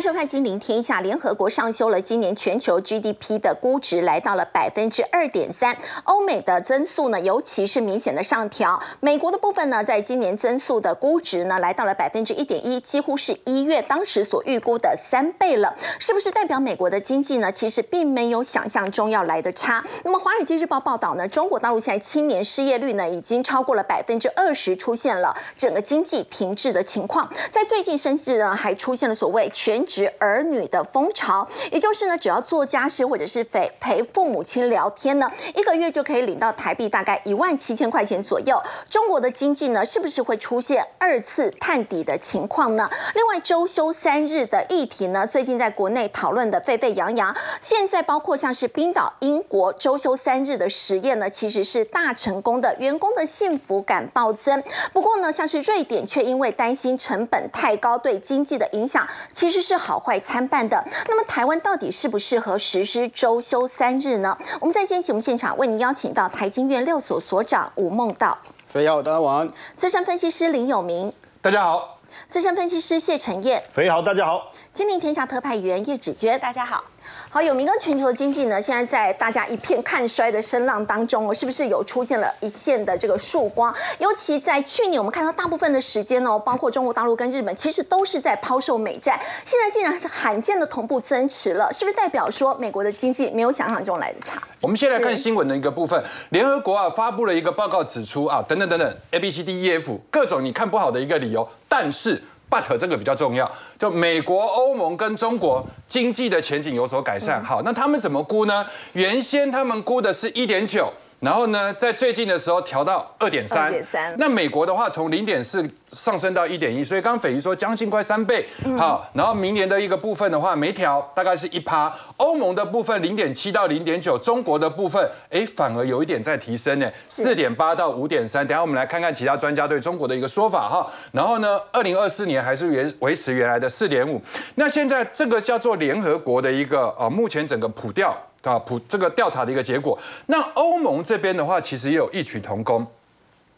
[0.00, 1.00] 收看《金陵天下》。
[1.02, 5.76] 联合国上修了今年全球 GDP 的估值，来到了百分之二点三。
[6.04, 8.80] 欧美的增速呢，尤其是明显的上调。
[9.00, 15.74] 美国的部分呢，在今年增速的估值呢，来到了百分之一点一，几乎是一月当时所预估的三倍了。
[15.98, 19.84] 是不是代表美国的经济呢，其实并没有想象中要来的差？
[20.04, 27.30] 那么《华尔街日报》报道呢，中国大陆现在青年失业率呢，已经超过了百分之二十，出现了整个经济停滞的情况。
[27.50, 38.62] 在最近甚至呢，还出现了所谓全职儿女的风潮，也就是呢，只要做家事或者是陪陪父母亲聊天呢，一个月就可以领到台币大概一万七千块钱左右。
[38.88, 42.88] 中国的经济呢，是不是会出现二次探底的情况呢？
[43.16, 47.34] 另外，周休三日的议题呢，最近在国内讨论的沸沸扬扬。
[47.60, 54.62] 现在包括像是冰岛、英国周休三日的实验呢，其实是大成功的，员工的幸福感暴增。
[54.92, 59.04] 不过呢，像是瑞典却因为担心成本太高，对经济的影响。
[59.32, 60.84] 其实是好坏参半的。
[61.08, 64.36] 那么台湾到底适不适合实施周休三日呢？
[64.60, 68.38] 我们在今天节目现场为您邀请到台经院六所所长吴梦道，
[68.72, 69.50] 肥好，大家晚安。
[69.74, 71.98] 资深分析师林有明，大家好。
[72.28, 74.50] 资深分析师谢承彦，肥好，大家好。
[74.72, 76.84] 金陵天下特派员叶芷娟，大家好。
[77.32, 83.72] 好，有明跟全球经济呢，现在在大家一片看衰的声浪当中，哦，是不是有出现了一线的这个曙光？
[84.00, 89.12] 尤其在去年，我们看到大部分的时间哦，包括中国大陆跟日本，其实都是在抛售美债，
[89.44, 94.42] 现在竟然是罕见的同步增持了，是不是代表说美国的经济没有想象中来的差？
[94.60, 102.20] 我们先来看新闻的一个部分，联合国啊发布了一个报告，指出啊，等等等等，A B C D E F 各种你看不好的一个理由，但是。
[102.50, 107.42] But 这个比较重要，就美国、欧盟跟中国经济的前景有所改善。
[107.44, 108.66] 好，那他们怎么估呢？
[108.94, 110.92] 原先他们估的是一点九。
[111.20, 113.70] 然后呢，在最近的时候调到二点三，
[114.16, 118.48] 那美国的话从零点四上升到一点一，所以刚刚斐仪说将近快三倍。
[118.78, 121.94] 好，然后明年的一个部分的话没调，大概是一趴。
[122.16, 128.46] 欧盟的部分零点七到零点九，中国的部分哎反而有一点在提升呢，四点八到五点三。
[128.46, 130.90] 等下我们来看看其他专家对中国的一个说法哈。
[131.12, 134.22] 然后呢，二零二四年还是原维持原来的四点五。
[134.54, 138.16] 那现在这个叫做联合国的一个呃，目前整个普调。
[138.42, 142.86] 啊，普这个调查的一个结果，那欧盟这边的话，其实也有异曲同工。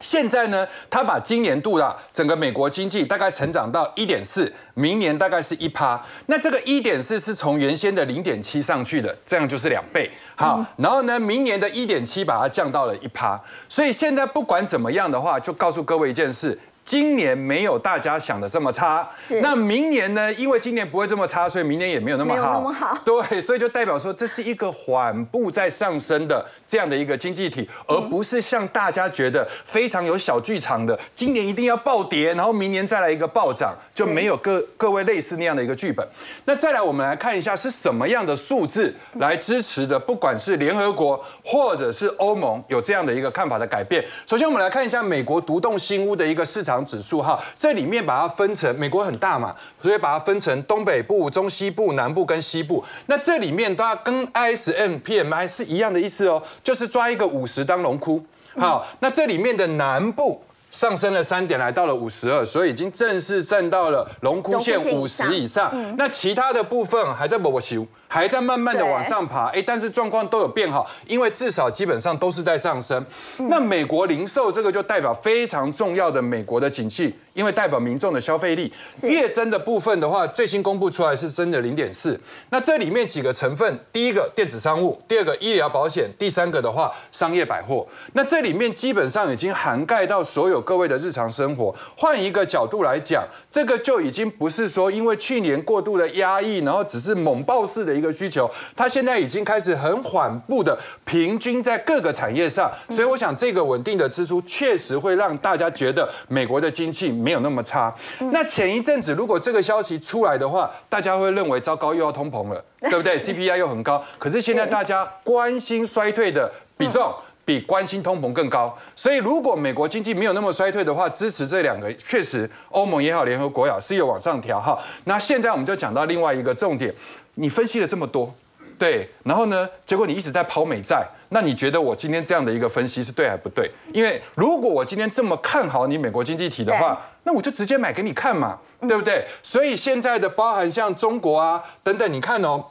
[0.00, 6.04] 现在呢，他把今年度的整个美国经济大概成长到一点四，明年大概是一趴。
[6.26, 10.10] 那这个一点四是从原先的零点七上去的，这样就是两倍。
[10.34, 13.40] 好，然后呢，明年的一点七把它降到了一趴。
[13.68, 16.58] 所以现在不管怎么样的话，就告诉各位一件事。
[16.84, 19.08] 今年没有大家想的这么差，
[19.40, 20.32] 那明年呢？
[20.34, 22.54] 因为今年不会这么差，所以明年也没有那么好。
[22.54, 22.98] 那么好。
[23.06, 36.04] 对，所以就代表说这是一个缓步在上升的这样的一个经济体，而不是像大家觉得非常有小剧场的，今年一定要暴跌，然后明年再来一个暴涨，就没有各各位类似那样的一个剧本。
[36.46, 44.04] 那再来，我们来看一下是什么样的数字来支持的，不管是联合国或者是欧盟有这样的一个看法的改变。
[44.26, 46.71] 首先，我们来看一下美国独栋新屋的一个市场。
[46.80, 49.52] 指数哈，这里面把它分成美国很大嘛，
[49.82, 52.84] 所以把它分成东北部、中西部、南部跟西部。
[53.06, 58.24] 那这里面它跟 ISM PMI 是一样的意思哦，就是抓一个五十当龙窟。
[58.56, 65.70] 好，那这里面的南部上升了三点，来到了五十二，所以已经正式站到了龙窟线五十以上。
[65.96, 67.86] 那其他的部分还在波波修。
[68.12, 73.02] 还在慢慢的往上爬，哎，但是状况都有变好，因为至少基本上都是在上升。
[73.48, 78.70] 那美国零售这个就代表非常重要的美国的景气，因为代表民众的消费力。
[79.04, 82.20] 月增的部分的话，最新公布出来是增的零点四。
[82.50, 87.86] 那这里面几个成分，第一个电子商务，第二个医疗保险，第三个的话商业百货。
[88.12, 91.74] 那这里面基本上已经涵盖到所有各位的日常生活。
[91.96, 98.04] 换一个角度来讲，这个就已经不是说因为去年过度的压抑，然后只是猛爆式的一。
[98.04, 107.94] 个需求，它现在已经开始很缓步的平均在各个产业上，所以我想这个稳定的支出确实会让大家觉得美国的经济没有那么差。
[108.32, 117.14] 那前一阵子如果这个消息出来的话，大家会认为糟糕又要通膨了，对不对？CPI 又很高，可是现在大家关心衰退的比重。
[117.52, 124.78] 比关心通膨更高，所以如果美国经济没有那么衰退的话，支持这两个确实，欧盟也好，联合国也好是有往上调哈。
[125.04, 126.94] 那现在我们就讲到另外一个重点，
[127.34, 128.34] 你分析了这么多，
[128.78, 133.70] 对，然后呢，结果你一直在抛美债，那你觉得我今天这样的一个分析是对还不对？
[133.92, 138.58] 因为如果我今天这么看好你美国经济体的话，那我就直接买给你看嘛，
[138.88, 139.26] 对不对？
[139.42, 142.64] 所以现在的包含像中国啊等等，你看哦。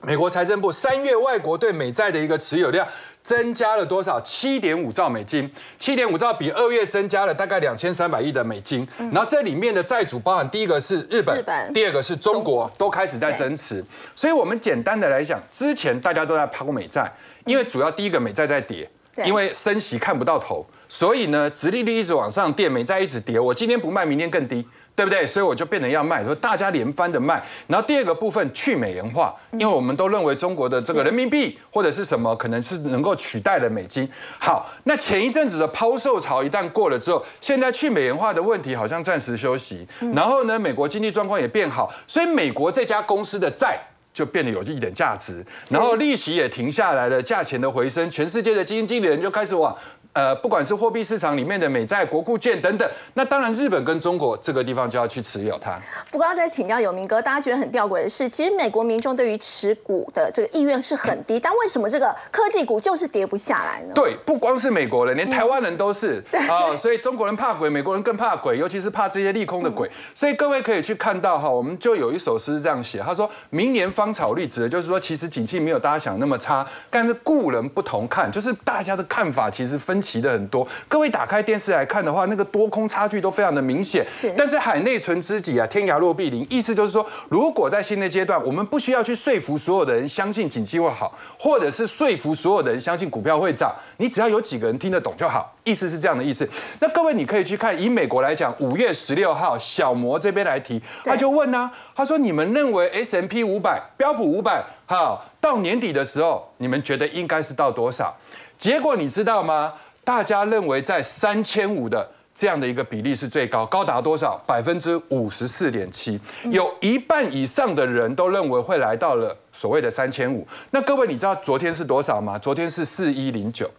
[0.00, 2.86] 美国财政部三月外国对美债的一个持有量
[3.20, 4.20] 增加了多少？
[4.20, 8.86] 七点五兆美金，七点五兆比二月增加了大概两千三百亿的美金。
[8.96, 13.84] 然后这里面的债主包含第一个是日本，日本第二个是中国，都开始在增持。
[14.14, 17.12] 所以我们简单的来讲，之前大家都在抛美债，
[17.44, 18.88] 因为主要第一个美债在跌，
[19.26, 23.40] 因为升息看不到头，所以呢，殖利率一直往上垫，美债一直跌。
[23.40, 24.64] 我今天不卖，明天更低。
[24.98, 25.24] 对不对？
[25.24, 27.40] 所以我就变成要卖，说大家连番的卖。
[27.68, 34.10] 然后第二个部分去美元化，因为我们都认为中国的这个人民币或者是什么，可能是能够取代了美金。
[34.40, 39.86] 好，那前一阵子的抛售潮一旦过了之后，现在去美元化的问题好像暂时休息。
[40.12, 43.78] 然后呢，美国经济状况也变好，所以美国这家公司的债。
[44.14, 49.76] 就变得有一点价值，然后利息也停下来了，价钱的回升，全世界的基金经理人就开始往
[50.18, 55.78] 呃，不管是货币市场里面的美债、国库券等等，那当然日本跟中国这个地方就要去持有它。
[56.10, 63.92] 不过要再请教有明哥，大家觉得很吊诡的是，其实美国民众对于持股的这个意愿是很低，但为什么这个科技股就是跌不下来呢？
[63.94, 69.88] 对，不光是美国人，连台湾人都是啊、所以中国人怕鬼，美国人更怕鬼，尤其是怕这些利空的鬼。
[70.16, 80.66] 所以各位可以去看到哈，我们就有一首诗这样写，他说明年芳草绿，指的就是说，其实景气没有大家想的那么差，但是故人不同看，就是大家的看法其实分歧的很多。
[80.88, 84.06] 各位打开电视来看的话，那个多空差距都非常的明显。
[84.10, 95.54] 是但是海内存知己啊，天涯若比邻，意思就是说，如果在新的阶段，我们不需要去说服所有的人相信景气会好，或者是说服所有的人相信股票会涨，你只要有几个人听得懂就好。
[95.64, 96.48] 意思是这样的意思。
[96.80, 108.16] 那各位你可以去看， 以美国来讲，五月十六号小摩这边来提，他就问呢、他说你们认为 S M P 五百、标普五百，好到年底的时候，你们觉得应该是到多少？
[108.56, 109.74] 结果你知道吗？
[110.08, 114.42] 大家认为在三千五的这样的一个比例是最高，高达多少？
[114.46, 116.18] 百分之五十四点七，
[116.50, 120.48] 有一半以上的人都认为会来到了所谓的三千五。
[120.70, 122.38] 那各位，你知道昨天是多少吗？
[122.38, 123.70] 昨天是四一零九。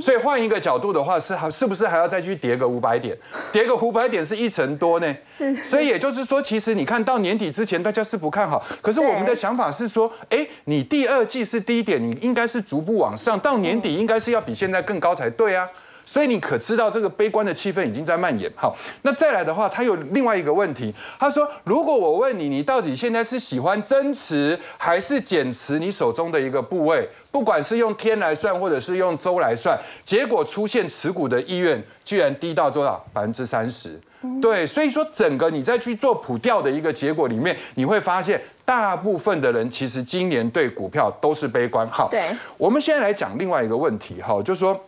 [0.00, 3.16] 所以换一个角度的话，是还是不是还要再去跌个五百点？
[3.52, 5.16] 跌个五百点是一成多呢。
[5.36, 8.64] 是所以也就是说，其实你看到年底之前，大家是不看好。
[8.82, 15.68] 可是我们的想法是说，哎，你第二季是低点，你应该是逐步往上，到年底应该是要比现在更高才对啊。
[16.06, 18.50] 所以你可知道这个悲观的气氛已经在蔓延。
[18.56, 27.08] 好，那再来的话，他有另外一个问题，他说，如果我问你，你到底现在是喜欢增持还是减持你手中的一个部位？
[27.30, 33.04] 不管是用天来算，或者是用周来算，结果出现持股的意愿居然低到多少？
[33.12, 34.00] 百分之三十。
[34.40, 41.86] 对，所以说整个你再去做普调的一个结果里面，你会发现大部分的人其实今年对股票都是悲观。
[41.88, 42.24] 好，对
[42.56, 44.78] 我们现在来讲另外一个问题，哈，就是说。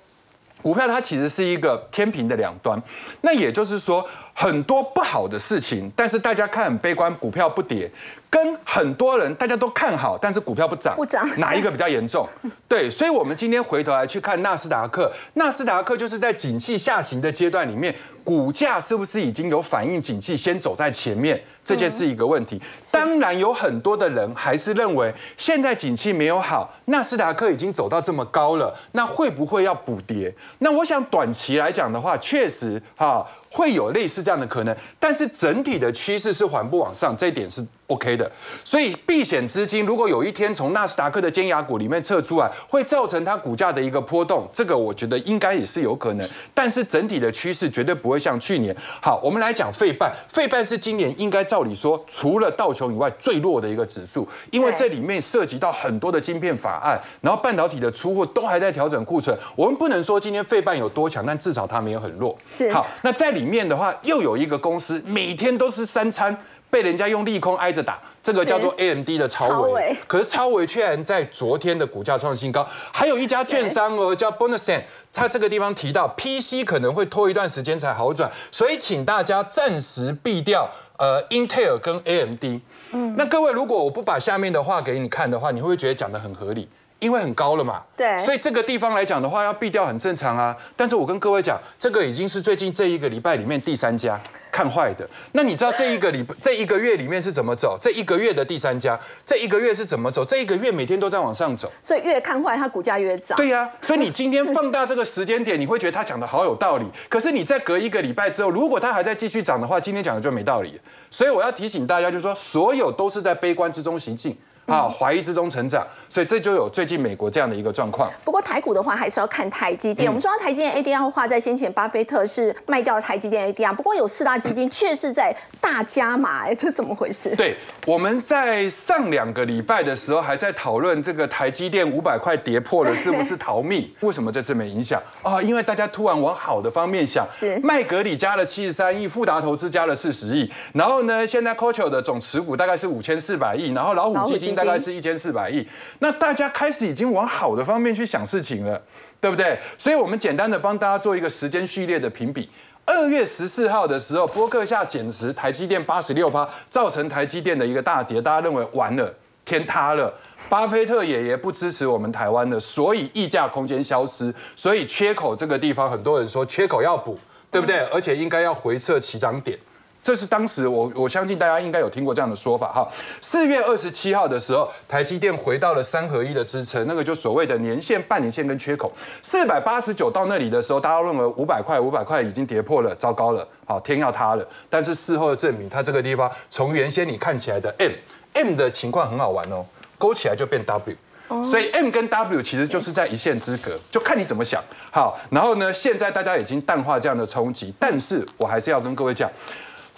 [0.62, 2.81] 股票它其实是一个天平的两端，
[3.20, 4.06] 那也就是说，
[4.38, 7.91] 很多不好的事情，但是大家看很悲观，股票不跌，
[8.29, 12.29] 跟很多人大家都看好，但是股票不涨，不涨哪一个比较严重？
[12.69, 21.43] 对，所以我们今天回头来去看纳斯达克，纳斯达克就是在景气下行的阶段里面，股价是不是已经有反映景气，先走在前面？
[21.65, 22.61] 这件是一个问题。
[22.93, 30.33] 当然有很多的人还是认为现在景气没有好，纳斯达克已经走到这么高了，那会不会要补跌？
[30.59, 38.31] 那我想短期来讲的话，确实哈、会有类似这样的可能，但是整体的趋势是缓步往上，这一点是 OK 的。
[38.65, 46.28] 所以避险资金如果有一天从纳斯达克的尖牙股里面撤出来，会造成它股价的一个波动，这个我觉得应该也是有可能。
[46.52, 48.75] 但是整体的趋势绝对不会像去年。
[49.00, 59.37] 好，我们来讲费半，费半是今年应该照理说除了道琼以外最弱的一个指数，因为对这里面涉及到很多的晶片法案，然后半导体的出货都还在调整库存。
[59.55, 62.37] 我们不能说今天费半有多强，但至少它没有很弱。
[62.50, 66.37] 是好，那在里面的话，又有一个公司每天都是三餐
[66.76, 69.97] 被人家用利空挨着打，这个叫做 AMD 的超超微微。
[70.06, 80.68] 可是超微却然在昨天的股价创新高，还有一家券商哦叫 Bonusen，它这个地方提到 PC 可能会拖一段时间才好转，所以请大家暂时避掉
[80.99, 82.61] 呃 Intel 跟 AMD。
[82.92, 86.68] 嗯，那各位如果我不把下面的话给你看的话，你会不会觉得讲的很合理？
[86.99, 90.57] 因为很高了嘛，对所以这个地方来讲的话，要避掉很正常啊。
[90.75, 94.19] 但是我跟各位讲，这个已经是最近这一个礼拜里面第三家
[94.50, 95.07] 看坏的。
[95.33, 97.76] 那你知道这一个礼 这一个月里面是怎么走？
[97.79, 100.25] 这一个月的第三家，这一个月是怎么走？
[100.25, 101.71] 这一个月每天都在往上走。
[101.83, 103.37] 所以越看坏，它股价越涨。
[103.37, 106.87] 对呀、 所以你今天放大这个时间点，你会觉得他讲的好有道理。
[107.11, 110.81] 可是你再隔一个礼拜之后，如果它还在继续涨的话，今天讲的就没道理。
[111.11, 114.35] 所以我要提醒大家，就是说，所有都是在悲观之中行进。
[114.66, 118.11] 啊，怀疑之中成长，所以这就有最近美国这样的一个状况。
[118.25, 120.08] 不过台股的话，还是要看台积电。
[120.08, 127.35] 我们说到台积电 ADR 话，在先前巴菲特是卖掉了台积电 ADR，不过有四大基金却是在大加码，哎，这怎么回事？
[127.37, 127.56] 对，
[127.87, 133.88] 我们在上两个礼拜的时候还在讨论这个台积电五百块跌破了是不是逃命？
[134.00, 135.40] 为什么这次没影响啊？
[135.40, 145.64] 因为大家突然往好的方面想，是麦格里加了七十三亿，富达投资加了四十亿，然后呢，现在 Coach 的总持股大概是五千四百亿，然后老虎基金大概是一千四百亿，
[146.00, 148.82] 那大家开始已经往好的方面去想事情了，
[149.20, 149.58] 对不对？
[149.76, 152.48] 所以我们简单的帮大家做一个时间序列的评比。
[152.86, 159.12] 二月十四号的时候，波克夏减持台积电八十六趴，造成台积电的一个大跌，大家认为完了，
[159.44, 160.14] 天塌了。
[160.48, 167.18] 巴菲特爷爷不支持我们台湾的，所以溢价空间消失，所以缺口这个地方，很多人说缺口要补，
[167.50, 167.78] 对不对？
[167.92, 169.58] 而且应该要回撤起涨点。
[170.06, 172.86] 这是当时我我相信大家应该有听过这样的说法哈。
[173.20, 178.92] 四月二十七号的时候，台积电回到了三合一的支撑，那个就所谓的年线、半年线跟缺口。
[179.20, 184.48] 四百八十九到那里的时候，大家认为五百块，五百块已经跌破了，糟糕了，好天要塌了。
[184.70, 187.90] 但是事后的证明，它这个地方从原先你看起来的 M
[188.34, 189.66] M 的情况很好玩哦，
[189.98, 190.96] 勾起来就变 W。
[191.44, 194.62] 所以 M 跟 W 其实就是在一线之隔，就看你怎么想。
[194.92, 199.28] 好，然后呢，现在大家已经淡化这样的冲击，但是我还是要跟各位讲。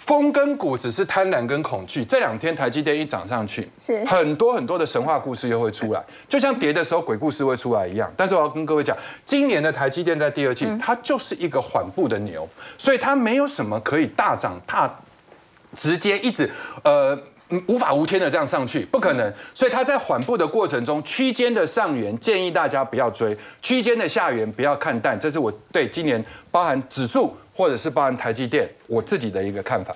[0.09, 2.03] 风跟谷只是贪婪跟恐惧。
[2.03, 8.11] 这两天台积电一涨上去，是很多很多的神话故事又会出来，就像跌的时候鬼故事会出来一样。
[8.17, 14.91] 但是我要跟各位讲，今年的台积电在第二季，它就是一个缓步的牛，所以它没有什么可以大涨大，
[15.75, 16.49] 直接一直
[16.83, 17.15] 呃
[17.67, 19.31] 无法无天的这样上去，不可能。
[19.53, 25.19] 所以它在缓步的过程中，区间的上缘建议大家不要追，区间的下缘不要看淡。
[25.19, 27.37] 这是我对今年包含指数。
[27.59, 29.93] 或者是包含台积电，我自己的一个看法。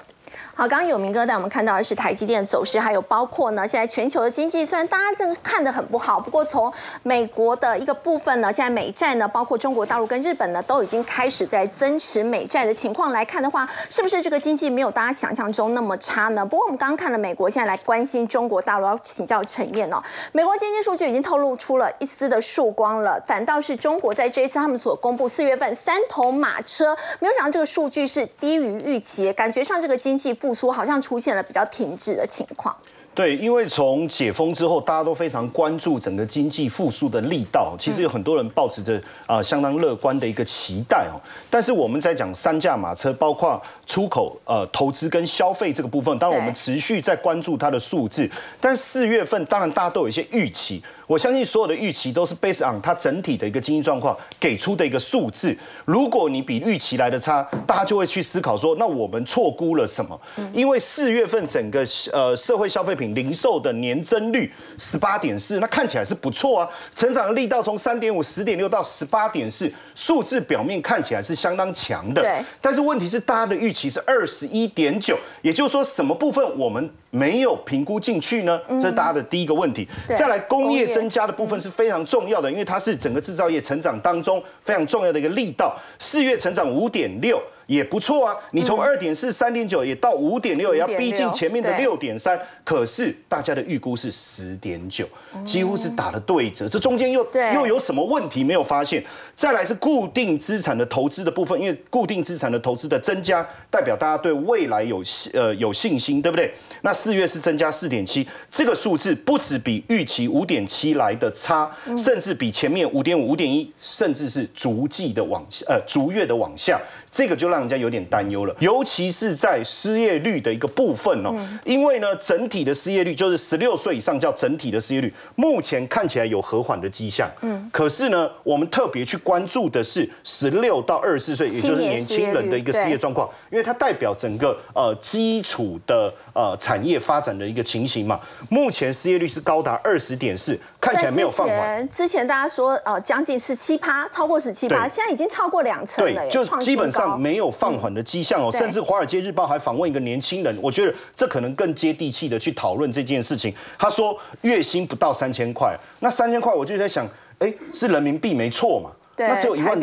[0.55, 16.45] 好，刚刚有明哥带我们看到的是台积电走势，还有包括呢，现在全球的经济虽然大家正看得很不好，不过从美国的一个部分呢，现在美债呢，包括中国大陆跟日本呢，都已经开始在增持美债的情况来看的话，是不是这个经济没有大家想象中那么差呢？
[16.45, 19.97] 不过我们刚刚看了美国，现在来关心中国大陆，要请教陈燕哦。
[20.33, 30.31] 美国经济数据已经透露出了一丝的曙光了，反倒是中国在这一次他们所公布四月份三头马车，没有想到这个数据是低于预期，感觉上这个经济。
[30.43, 32.75] 复苏好像出现了比较停滞的情况。
[33.15, 37.75] 对，因为从解封之后，大家都非常关注整个经济复苏的力道。
[37.77, 41.21] 其实有很多人抱持着啊相当乐观的一个期待哦。
[41.47, 48.27] 但是我们在讲三驾马车，包括出口、呃投资跟消费这个部分，当然我们持续在关注它的数字。
[48.59, 50.81] 但四月份，当然大家都有一些预期。
[51.05, 55.55] 我相信所有的预期都是 based on 它整体的一个经济状况给出的一个数字。
[55.85, 60.19] 如果你比预期来的差，大家就会去思考说，那我们错估了什么？
[60.53, 72.21] 因为四月份整个呃社会消费品零售的年增率十八点四，那看起来是不错啊，成长的力道从三点五、十点六到十八点四，数字表面看起来是相当强的。
[72.21, 72.45] 对。
[72.61, 76.89] 但是问题是，大家的预期是二十一点九，也就是说，什么部分我们？
[77.15, 79.87] 没有评估进去呢，这是大家的第一个问题。
[80.17, 85.79] 再来，工业增加的部分是非常重要的，因为它是整个制造业成长当中非常重要的一个力道。
[85.99, 87.39] 四月成长五点六。
[87.67, 92.39] 也不错啊，你从二点四、三点九也到五点六，也要逼近前面的六点三。
[92.63, 95.07] 可是大家的预估是十点九，
[95.45, 96.67] 几乎是打了对折。
[96.67, 99.03] 这中间又又有什么问题没有发现？
[99.35, 106.53] 再来是固定资产的投资的部分，因为固定资产的投资的增加，代表大家对未来有呃有信心，对不对？
[106.81, 116.79] 那四月是增加四点七，这个数字不止比预期五点七来的差，甚至比前面五点五、五点一，甚至是逐季的往下，呃逐月的往下。
[117.09, 121.31] 这个就让人家有点担忧了，尤其是在失业率的一个部分哦，
[121.63, 127.29] 因为呢，整体的失业率就是十六岁以上叫整体的失业率，目前看起来有和缓的迹象。
[127.41, 138.19] 嗯，可是呢，我们特别去关注的是十六到二十四岁，也就是年轻人的一个失业状况，因为它代表整个呃基础的呃产业发展的一个情形嘛。
[138.49, 141.89] 目前失业率是高达二十点四，看起来没有放缓。
[141.89, 147.13] 之前大家说呃将近十七趴，超过十七趴，现在已经超过两成了，就基本上。
[147.23, 153.53] 没有放缓的迹象哦，甚至《华尔街日报》还访问一个年轻人，我觉得这可能更接地气的去讨论这件事情。
[153.77, 157.07] 他说月薪不到三千块，那三千块我就在想，
[157.39, 158.91] 哎，是人民币没错嘛？
[159.17, 159.79] 那只有一万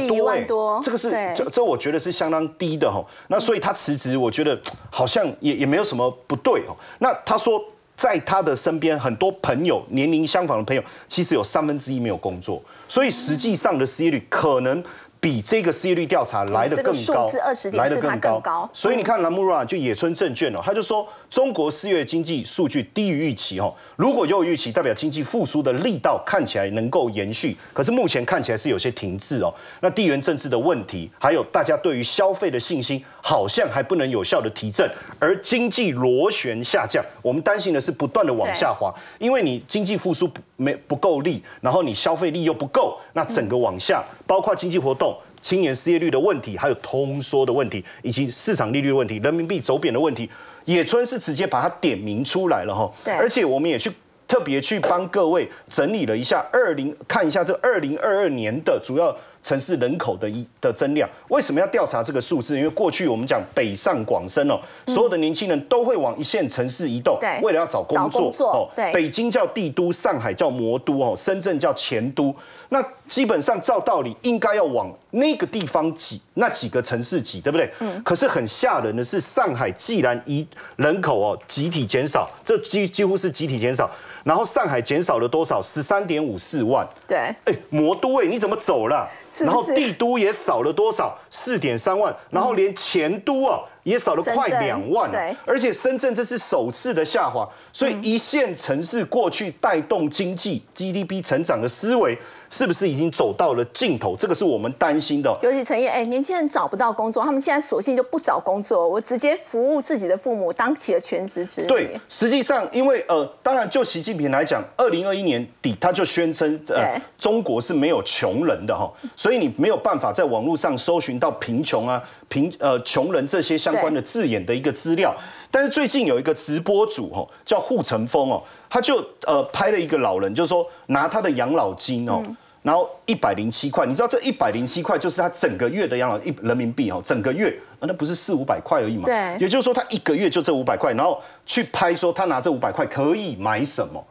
[0.47, 3.05] 多哎，这个是这这我觉得是相当低的哈。
[3.29, 4.59] 那所以他辞职，我觉得
[4.91, 6.77] 好像也也没有什么不对哦。
[6.99, 7.63] 那他说，
[7.97, 14.83] 在他的身边很多朋友年龄相仿的朋友，其实有三分之一没有工作，所以实际上的失业率可能。
[15.23, 17.31] 比这个失业率调查来的更高，
[17.75, 18.67] 来的更高。
[18.73, 23.73] 所以你看，兰姆拉就野村证券哦，他就说中国四月经济数据低于预期哦。
[23.95, 27.57] 如果有预期，代表经济复苏的力道看起来能够延续。
[27.73, 29.55] 可是目前看起来是有些停滞哦。
[29.81, 45.17] 那地缘政治的问题，还有大家对于消费的信心，好像还不能有效的提振，而经济螺旋下降，我们担心的是不断的往下滑，因为你经济复苏没不够力，然后你消费力又不够，那整个往下，包括经济活动。
[45.43, 50.29] 青年失业率的问题，还有通缩的问题，以及市场利率问题、人民币走贬的问题，
[50.65, 52.91] 野村是直接把它点名出来了哈。
[53.05, 53.91] 对，而且我们也去
[54.29, 59.17] 特别去帮各位整理了一下二零，看一下这二零二二年的主要。
[59.43, 62.57] 城市人口的一的增量，为什么要调查这个数字？
[62.57, 68.69] 因为过去我们讲北上广深哦，所有的年轻人都会往一线城市移动，为了要找工作哦。
[68.93, 72.35] 北京叫帝都，上海叫魔都哦，深圳叫前都。
[72.69, 77.69] 那基本上照道理应该要往那个地方挤，那几个城市挤，对不对？
[77.81, 78.01] 嗯。
[78.05, 83.91] 可是很吓人的是，上海既然移人口哦集体减少，这几几乎是集体减少。
[84.23, 85.63] 然后上海减少了多少？
[85.63, 86.87] 十三点五四万。
[87.09, 87.17] 对。
[87.17, 89.09] 哎，魔都哎，你怎么走了？
[89.39, 91.17] 然后帝都也少了多少？
[91.31, 92.15] 四点三万。
[92.31, 93.61] 然后连前都啊。
[93.83, 102.17] 也少了快两万，对，而且深圳这是首次的下滑，所以一线城市过去带动经济 GDP 成长的思维，
[102.51, 104.17] 是不是已经走到了尽头？
[104.17, 105.35] 这个是我们担心的。
[105.43, 122.03] 尤其陈业，哎，年轻人找不到工作，他们现在索性就不找工作，我直接服务自己的父母，当起了全职职对，实际上，因为呃，当然就习近平来讲，二零二一年底他就宣称，呃，中国是没有穷人的哈，所以你没有办法在网络上搜寻到贫穷啊。
[122.31, 125.13] 贫呃穷人这些相关的字眼的一个资料，
[125.51, 132.23] 但是最近有一个直播主哦，叫护城风哦，他就呃拍了一个老人，就是说拿他的养老金哦，
[132.63, 144.05] 然后一百零七块，你知道这一百零七块就是他整个月的养老一人民币哦，整个月那不是四五百块而已嘛，对，也就是说他一个月就这五百块，然后去拍说他拿这五百块可以买什么。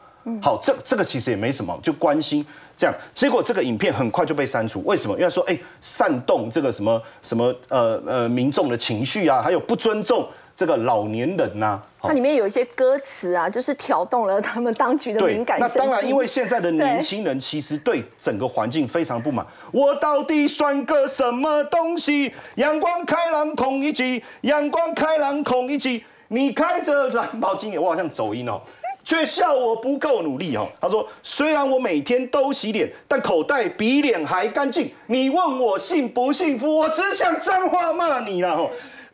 [0.43, 2.45] 好，这这个其实也没什么，就关心
[2.77, 2.93] 这样。
[3.15, 5.17] 结果这个影片很快就被删除，为什么？
[5.17, 10.27] 因为说，哎，煽动这个什么什么呃呃民众的情绪啊，还有不尊重
[10.59, 11.81] 这个老年人呐。
[12.01, 15.57] 它里面有一些歌词啊，就是挑动了他们当局的敏感。
[15.57, 19.45] 那当然，因为现在的年轻人其实对整个环境非常不满。
[19.71, 22.33] 我到底算个什么东西？
[22.55, 26.03] 阳光开朗孔乙己，阳光开朗孔乙己。
[26.27, 28.59] 你开着蓝宝金，我好像走音哦。
[29.05, 30.67] 却笑我不够努力哦。
[30.81, 34.91] 他说：“虽然我每天都洗脸，但口袋比脸还干净。
[35.07, 36.75] 你问我幸不幸福？
[36.75, 38.69] 我只想脏话骂你了哦。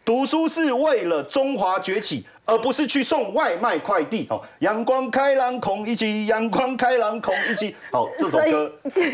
[0.05, 4.39] 读书是为了中华崛起，而不是去送外卖快递哦。
[4.59, 7.75] 阳光开朗孔一起，阳光开朗孔一起。
[7.91, 8.71] 好， 这首歌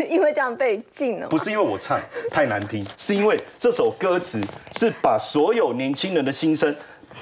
[0.09, 1.27] 因为这样被禁了。
[1.29, 1.97] 不是因为我唱
[2.29, 4.41] 太难听，是因为这首歌词
[4.75, 6.75] 是把所有年轻人的心声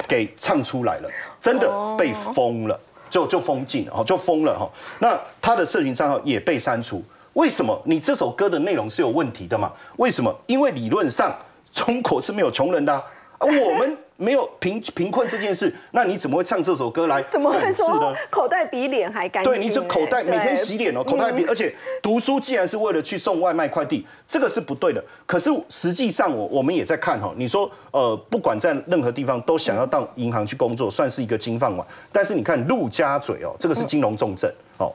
[0.08, 2.78] 给唱出来了，真的被封了。”
[3.10, 4.70] 就就封禁哦，就封了哈。
[5.00, 7.04] 那他的社群账号也被删除，
[7.34, 7.80] 为什么？
[7.86, 9.72] 你这首歌的内容是有问题的嘛？
[9.98, 10.32] 为什么？
[10.46, 11.36] 因为理论上
[11.74, 13.04] 中国是没有穷人的，而
[13.40, 13.98] 我们。
[14.22, 19.54] 没有贫贫困这件事， 那你怎么会唱这首歌来怎么会说口袋比脸还干净？
[19.54, 21.74] 对，你这口袋每天洗脸哦，口袋比，而且
[22.04, 25.02] 读书既然是为了去送外卖快递，这个是不对的。
[25.26, 31.88] 可是实际上，我我们也在看哈，你说呃，不管在任何地方都想要到银行去工作，算是一个金饭碗。
[32.12, 34.54] 但是你看陆家嘴哦，这个是金融重镇。
[34.80, 34.92] 哦，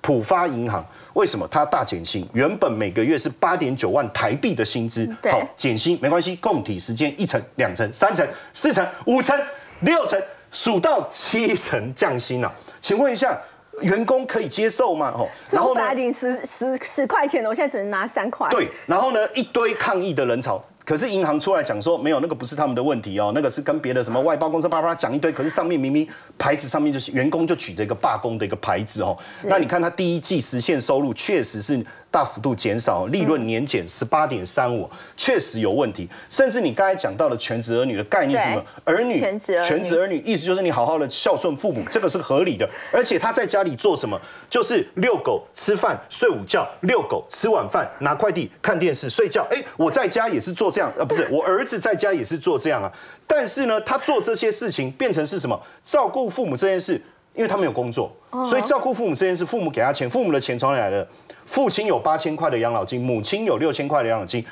[0.00, 2.26] 浦发银行为什么它大减薪？
[2.32, 9.38] 原本每个月是八点九万台币的薪资，好减薪没关系，供体时间一层、两层、三层、四层、五层、
[9.80, 10.20] 六层，
[10.50, 12.50] 数到七层降薪了。
[12.80, 13.38] 请问一下，
[13.80, 15.12] 员工可以接受吗？
[15.14, 15.94] 哦，然后呢？
[15.94, 18.48] 领十十十块钱的，我现在只能拿三块。
[18.48, 20.64] 对，然后呢，一堆抗议的人潮。
[20.86, 25.32] 可是银行出来讲说，没有那个不是他们的问题哦，那个是跟别的什么外包公司叭叭讲一堆。
[25.32, 29.14] 可是上面明明牌子上面就是员工就举着一个罢工的一个牌子哦。
[29.42, 31.84] 那你看他第一季实现收入确实是。
[32.16, 36.08] 大幅度减少，利润年减十八点三五，确实有问题。
[36.30, 42.66] 甚至你刚才讲到的全职儿女的概念，什么儿女全职全职儿女，意思就是你好好的孝顺父母，这个是合理的。
[42.90, 49.46] 而且他在家里做什么，就是遛狗、吃饭、睡午觉、遛狗、吃晚饭、拿快递、看电视、睡觉。
[49.50, 52.90] 哎，我在家也是做这样，呃，不是 我儿子在家也是做这样啊。
[53.26, 55.60] 但是呢，他做这些事情变成是什么？
[55.84, 56.98] 照顾父母这件事，
[57.34, 58.10] 因为他没有工作，
[58.48, 61.06] 所以照顾父母这件事，父母给他钱，父母的钱从哪来的？
[61.46, 64.44] 父亲有八千块的养老金，母亲有六千块的养老金，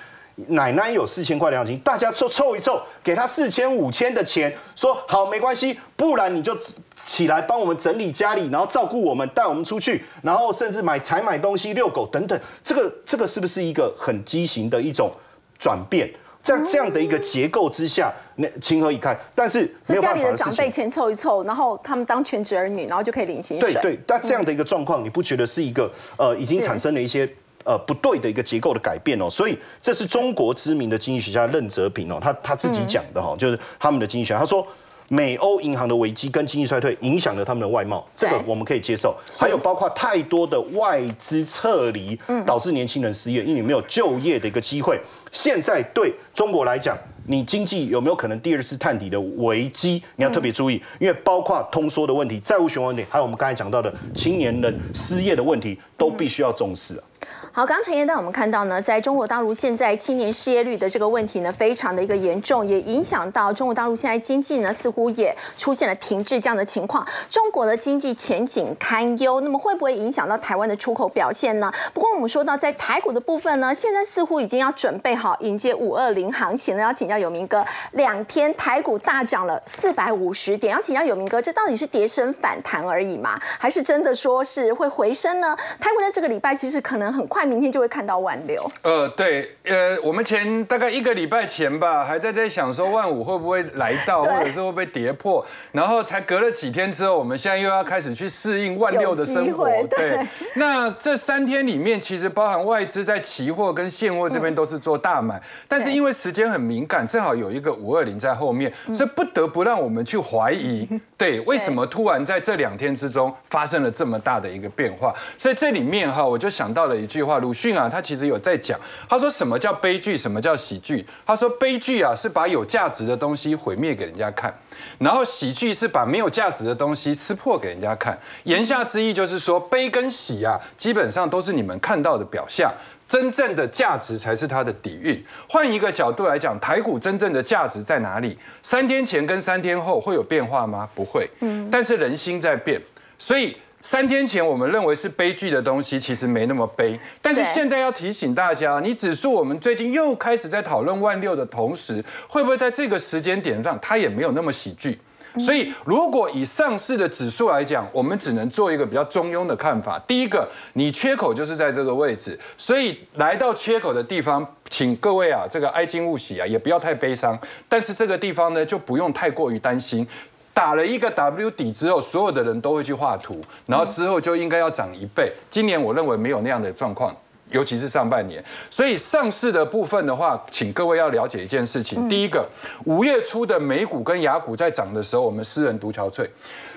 [0.49, 6.57] 奶奶有四千块的养老金，大家凑凑一凑，给他四千五千的钱，说好没关系，不然你就
[6.95, 15.13] 起来帮我们整理家里，然后照顾我们，带我们出去，然后甚至买菜买东西、遛狗等等，这个这个是不是一个很畸形的一种？
[15.59, 16.11] 转变。
[16.45, 19.19] 在这样的一个结构之下，那情何以堪？
[19.35, 23.73] 但是所以家里的长辈钱凑一凑，然后他们当全职儿女，然后就可以领薪水。
[23.73, 27.27] 对对，但这样的一个状况，你不觉得是一个呃，已经产生了一些
[27.65, 29.29] 呃不对的一个结构的改变哦？
[29.31, 34.65] 所以这是中国知名的经济学家任泽平哦，他他自己讲的哈，就是他们的经济学，他说。
[35.09, 39.15] 美欧银行的危机跟经济衰退影响了他们的外贸，这个我们可以接受。
[39.39, 44.99] 还有包括太多的外资撤离，导致年轻人失业，因为没有就业的一个机会。
[45.35, 50.01] 现在对中国来讲，你经济有没有可能第二次探底的危机？
[50.15, 57.03] 你要特别注意，因为包括通缩的问题、债务循环问题，还有我们刚才讲到的青年人失业的问题，都必须要重视啊。
[57.53, 67.07] 好，刚刚陈彦带我们看到呢，在中国大陆现在青年失业率的这个问题呢，非常的一个严重，也影响到中国大陆现在经济呢，似乎也出现了停滞这样的情况。
[67.31, 71.73] 中国的经济前景堪忧，那么会不会影响到台湾的出口表现呢？
[71.93, 76.83] 不过我们说到在台股的部分呢，现在似乎已经要准备好迎接五二零行情了。
[76.83, 83.39] 要请教有明哥，两天台股大涨了四百五十点，要请教有明哥，这到底是跌升反弹而已吗？
[83.59, 85.57] 还是真的说是会回升呢？
[85.79, 87.45] 台股在这个礼拜其实可能很快。
[87.45, 88.69] 明天就会看到万六。
[88.83, 99.67] 呃，对，呃，我们前大概一个礼拜前吧，还在在想说万五会不会来到，或者是会不会跌破，然后才隔了几天之后，我们现在又要开始去适应万六的生活。
[99.91, 100.19] 对，
[100.57, 115.15] 那这三天里面，其实包含外资在期货跟现货这边都是做大买，但是因为时间很敏感，正好有一个五二零在后面，所以不得不让我们去怀疑， 对，为什么突然在这两天之中发生了这么大的一个变化？
[115.37, 117.39] 所以这里面哈，我就想到了一句话。
[117.39, 121.07] 鲁迅啊，他其实有在讲，他说什么叫悲剧，什么叫喜剧？
[121.27, 124.53] 他说悲剧啊是把有价值的东西毁灭给人家看，
[124.99, 128.19] 然后喜剧是把没有价值的东西撕破给人家看。
[128.45, 132.73] 言下之意就是说，悲跟喜啊，基本上都是你们看到的表象，
[133.07, 135.23] 真正的价值才是它的底蕴。
[135.49, 138.39] 换一个角度来讲，台股真正的价值在哪里？
[138.63, 140.89] 三天前跟三天后会有变化吗？
[140.95, 141.29] 不会。
[141.41, 142.81] 嗯，但是人心在变，
[143.19, 143.57] 所以。
[143.85, 146.99] 三天前我们认为是悲剧的东西，其实没那么悲。
[147.21, 154.99] 但是现在要提醒大家，你指数我们最近又开始在讨论万六的同时，会不会在这个时间点上，它也没有那么喜剧？
[155.39, 159.99] 所以，如果以上市的指数来讲，我们只能做一个比较中庸的看法。
[160.07, 167.39] 第一个，你缺口就是在这个位置，所以来到缺口的地方，请各位啊，这个哀矜勿喜啊，也不要太悲伤。
[167.69, 170.07] 但是这个地方呢，就不用太过于担心。
[170.55, 175.31] 打了一个 W 底之后，所有的人都会去画图，然后之后就应该要涨一倍。
[175.51, 177.15] 今年我认为没有那样的状况，
[177.51, 178.43] 尤其是上半年。
[178.71, 182.49] 所以上市的部分的话，请各位要了解一件事情：第一个，
[182.85, 186.25] 五月初的美股跟雅股在涨的时候，我们私人独憔悴；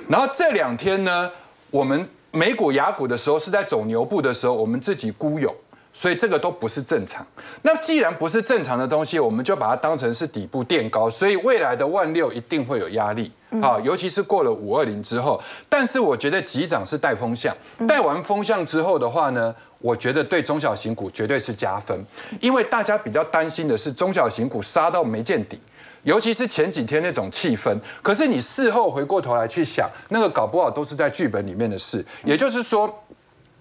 [0.09, 1.29] 然后这两天呢，
[1.69, 5.53] 我们美股雅股的时候是在走牛步的时候，我们自己孤勇。
[5.97, 7.25] 所以这个都不是正常。
[7.63, 11.09] 那既然不是正常的东西，我们就把它当成是底部垫高。
[11.09, 13.31] 所以未来的万六一定会有压力
[13.63, 15.41] 啊，尤其是过了五二零之后。
[15.67, 17.51] 但是我觉得急涨是带风向，
[17.87, 21.99] 带完风向之后的话呢，我觉得对中小型股绝对是加分，
[22.39, 25.59] 因为大家比较担心的是中小型股杀到没见底，
[26.03, 27.75] 尤其是前几天那种气氛。
[28.03, 32.05] 可是你事后回过头来去想，那个搞不好都是在剧本里面的事。
[32.23, 33.03] 也就是说。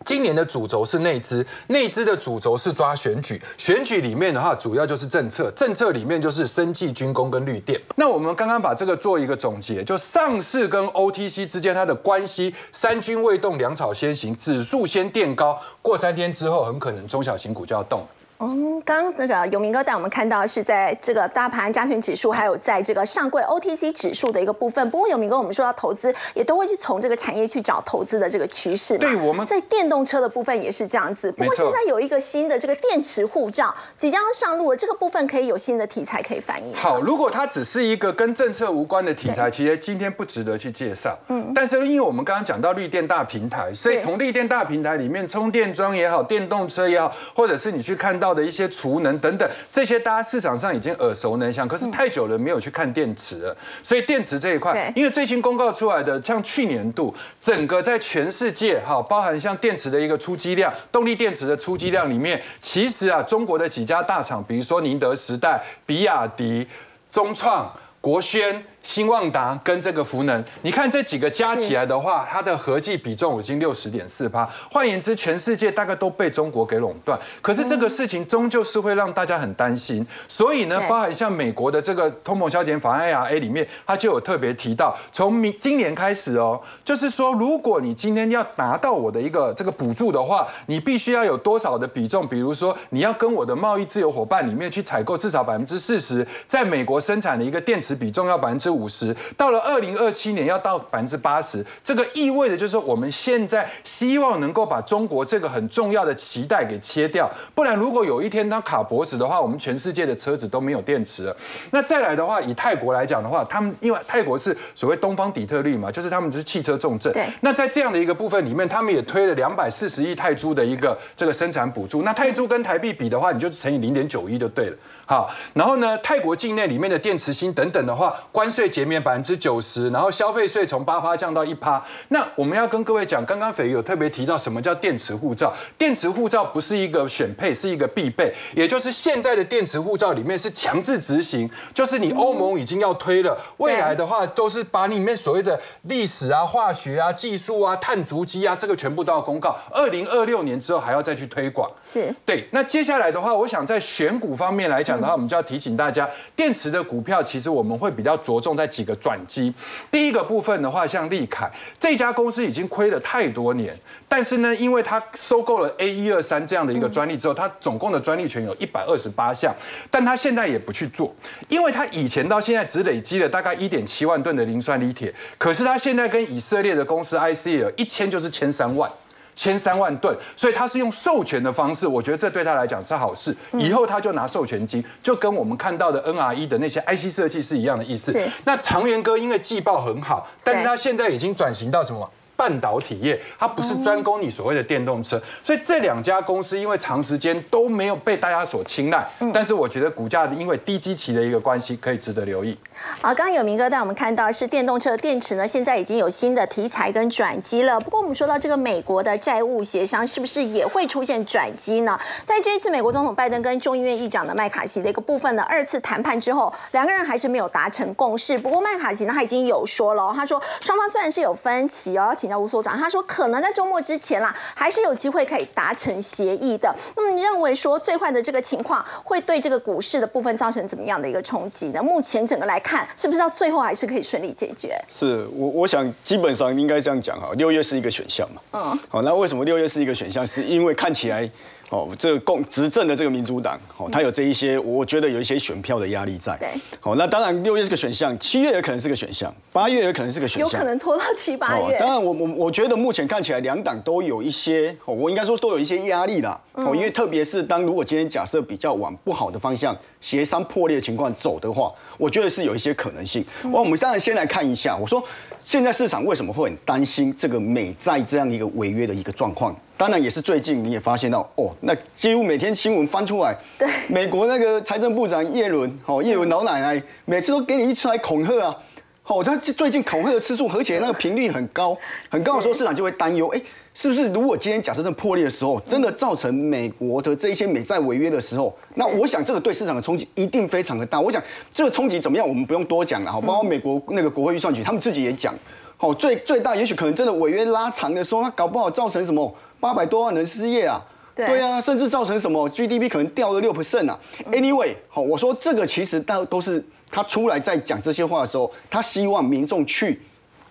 [0.06, 7.78] 今年的主轴是内资，内资的主轴是抓选举，选举里面的话主要就是政策，政策里面就是生技、军工跟绿电。
[7.96, 18.06] 那我们刚刚把这个做一个总结，就上市跟 OTC 之间它的关系，三军未动，粮草先行，指数先垫高，过三天之后，很可能中小型股就要动。
[18.38, 24.90] 嗯，刚刚那个永明哥带我们看到是在这个大盘加权指数，还有在这个上柜 OTC 指数的一个部分。
[24.90, 28.98] 不过永明哥，我们说到投资，也都会去从这个产业去找投资的这个趋势。
[28.98, 31.32] 对，我们在电动车的部分也是这样子。
[31.32, 36.74] 不过现在有一个新的这个电池护照即将上路了，这个部分可以有新的题材可以反映。
[36.76, 41.18] 好，如果它只是一个跟政策无关的题材，其实今天不值得去介绍。
[41.28, 41.52] 嗯。
[41.54, 49.16] 但是因为我们刚刚讲到绿电大平台，所以从绿电大平台里面，充电桩也好，电动车也好，或者是你去看到的一些储能。
[49.18, 53.56] 等等，这些大家市场上已经耳熟能详，可是太久了没有去看电池了。
[53.82, 66.66] 所以电池这一块，因为最新公告出来的，像去年度整个在全世界哈，包含像电池的一个出机量，动力电池的出机量里面，其实啊，中国的几家大厂，比如说宁德时代、比亚迪、
[67.10, 68.62] 中创、国轩。
[68.86, 74.48] 兴旺达跟这个福能，你看这几个加起来的话，它的合计比重已经六十点四趴。
[74.70, 77.18] 换言之，全世界大概都被中国给垄断。
[77.42, 80.06] 可是这个事情终究是会让大家很担心。
[80.28, 92.24] 所以呢，包含像美国的这个通膨消减法案 IRA 里面，它就有特别提到，从明今年开始哦，就是说，如果你今天要拿到我的一个这个补助的话，你必须要有多少的比重？
[92.28, 98.75] 比如说，你要跟我的贸易自由伙伴里面去采购至少百分之四十，在美国生产的一个电池比重要百分之。
[98.76, 111.36] 五十到了二零二七年要到百分之八十，这个意味着就是我们现在希望能够把中国这个很重要的脐带给切掉，不然如果有一天它卡脖子的话，我们全世界的车子都没有电池了。
[111.70, 117.12] 那再来的话，以泰国来讲的话，他们因为泰国是所谓东方底特律嘛，就是他们就是汽车重镇。
[117.12, 117.24] 对。
[117.40, 122.02] 那在这样的一个部分里面，他们也推了两百四十亿泰铢的一个这个生产补助。
[122.02, 124.76] 那泰铢跟台币比的话，你就乘以零点九一就对了。
[125.08, 131.80] 好，然后呢，泰国境内里面的电池芯等等的话，关税减免百分之九十，然后消费税从八趴降到一趴。
[132.08, 135.54] 那我们要跟各位讲，刚刚斐有特别提到什么叫电池护照？
[135.78, 138.34] 电池护照不是一个选配，是一个必备。
[138.56, 149.56] 也就是现在的电池护照里面是强制执行，就是你欧盟已经要推了，未来的话都是把里面所谓的历史啊、化学啊、技术啊、碳足迹啊，这个全部都要公告。
[149.70, 151.70] 二零二六年之后还要再去推广。
[151.80, 152.48] 是对。
[152.50, 154.95] 那接下来的话，我想在选股方面来讲。
[155.00, 159.52] 然后我们就要提醒大家，电池的股票其实我们会比较着重在几个转机。
[159.90, 163.76] 第一个部分的话，像利凯这家公司已经亏了太多年，
[164.08, 169.54] 但是呢，因为它收购了 A 一二三这样的一个专利之后，它总共的专利权有一百二十八项，
[169.90, 171.14] 但它现在也不去做，
[171.48, 178.90] 因为它以前到现在只累积了大概一点七万吨的磷酸锂铁，可是它现在跟以色列的公司 ICL 一签就是签三万。
[179.36, 183.36] 千三万吨，所以他是用授权的方式，我觉得这对他来讲是好事。
[183.52, 188.18] 以后他就拿授权金，就跟我们看到的 NRE 的那些 IC 设计是一样的意思。
[188.44, 192.10] 那长源哥因为季报很好，但是他现在已经转型到什么？
[192.36, 202.56] 半导体业，它不是专攻你所谓的电动车，所以这两家公司因为长时间都没有被大家所青睐，但是我觉得股价因为低基期的一个关系，可以值得留意。
[203.00, 207.80] 好，刚刚有明哥带我们看到是电动车电池呢，现在已经有新的题材跟转机了。
[207.80, 211.98] 不过我们说到这个美国的债务协商，是不是也会出现转机呢？
[212.26, 218.38] 在这一次美国总统拜登跟众议院议长的麦卡锡的一个部分呢，二次谈判之后，两个人还是没有达成共识。
[218.38, 222.14] 不过麦卡锡呢，他已经有说了，他说双方虽然是有分歧哦。
[222.26, 226.74] 请教吴所长，他说可能在周末之前啦，还是有机会可以达成协议的。
[226.96, 231.80] 那么你认为说最坏的这个情况会对这个股市的部分造成怎么样的一个冲击呢？
[231.80, 234.76] 目前整个来看，是不是到最后还是可以顺利解决？
[234.90, 238.42] 是我我想基本上应该这样讲哈，六月是一个选项嘛。
[238.54, 238.78] 嗯。
[238.88, 240.26] 好，那为什么六月是一个选项？
[240.26, 241.30] 是因为看起来。
[241.70, 246.36] 哦，这个共执政的这个民主党，哦，他有这一些，我觉得有一些选票的压力在。
[246.38, 246.48] 对，
[246.78, 251.76] 好，那当然六月是个选项，七月也可能是个选项，八月也可能是个选项，有可能拖到七八月。
[251.76, 256.40] 当然，我我我觉得目前看起来两党都有一些，哦我应该说都有一些压力啦。
[256.52, 263.24] 哦，因为特别是当如果今天假设比较往不好的方向协商破裂情况走的话，我觉得是有一些可能性。
[263.52, 265.02] 我们当然先来看一下，我说
[265.40, 269.54] 现在市场为什么会很担心这个美债这样一个违约的一个状况？
[269.76, 278.56] 当然也是最近你也发现到哦，那几乎每天新闻翻出来，对，美国那个财政部长耶伦，哦，耶伦老奶奶每次都给你一出来恐吓啊，
[279.04, 281.76] 哦，他最近恐吓的次数而且那个频率很高，
[282.10, 283.42] 很高的时候，市场就会担忧，哎，
[283.74, 290.98] 是不是如果今天假设这破裂的时候，真的造成美国的这一些美债违约的时候，那我想这个对市场的冲击一定非常的大。
[290.98, 295.34] 我想这个冲击怎么样，我们不用多讲了，好，包括美国那个国会预算局，他们自己也讲，
[295.76, 299.34] 好，最最大也许可能真的违约拉长的时候，它搞不好造成什么？
[299.60, 300.80] 八百多万人失业啊，
[301.14, 303.98] 对啊，甚至造成什么 GDP 可能掉了六 percent 啊。
[304.32, 310.00] Anyway，好，我说这个其实大都是他出来在讲这些话的时候，他希望民众去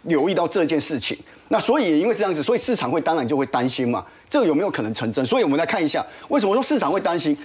[0.03, 1.17] 留意到这件事情。
[1.49, 5.23] 那所以因为这样子，所以市场会当然就会担心嘛，这个有没有可能成真？
[5.23, 7.37] 所以我们来看一下，为什么说市场会担心？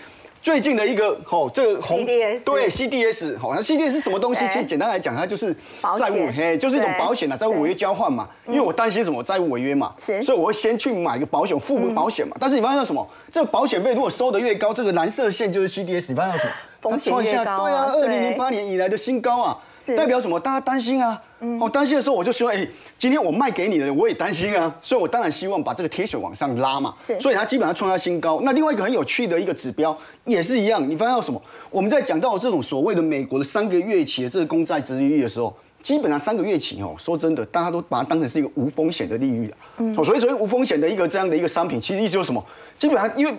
[0.42, 2.36] 最近的一个哦，这个红对
[2.68, 4.46] CDS 好，那 CDS 是什么东西？
[4.48, 5.54] 其实简单来讲，它就是
[5.98, 8.28] 债务，嘿，就是一种保险啊，债务违约交换嘛。
[8.46, 9.22] 因为我担心什么？
[9.22, 12.34] 债务违约嘛，所以我会先去买个保险，付保险嘛。
[12.40, 13.06] 但是你发现什么？
[13.30, 16.52] 这个保险费如果收的越高，这个蓝色线就是 CDS，你发现什么？
[16.80, 19.58] 风险越高，对啊，二零零八年以来的新高啊，
[19.96, 20.38] 代表什么？
[20.38, 21.20] 大家担心啊。
[21.58, 22.66] 我，担心的时候我就说，哎，
[22.98, 26.92] 今天我卖给你的，我也担心啊，所以我当然希望把这个贴水往上拉嘛。
[26.94, 28.40] 是，所以它基本上创下新高。
[28.42, 31.40] 那另外一个很有趣的一个指标也是一样，你发现到什么？
[31.70, 39.56] 我们在讲到这种所谓的美国的三个月期的这个公债殖利率的时候，基本上三个月期哦，说真的，大家都把它当成是一个无风险的利率啊。
[39.78, 39.94] 嗯。
[39.96, 42.44] 哦，所以所谓无风险的一个这样的一个商品，其实意思就是什么？
[42.76, 43.32] 基本上因为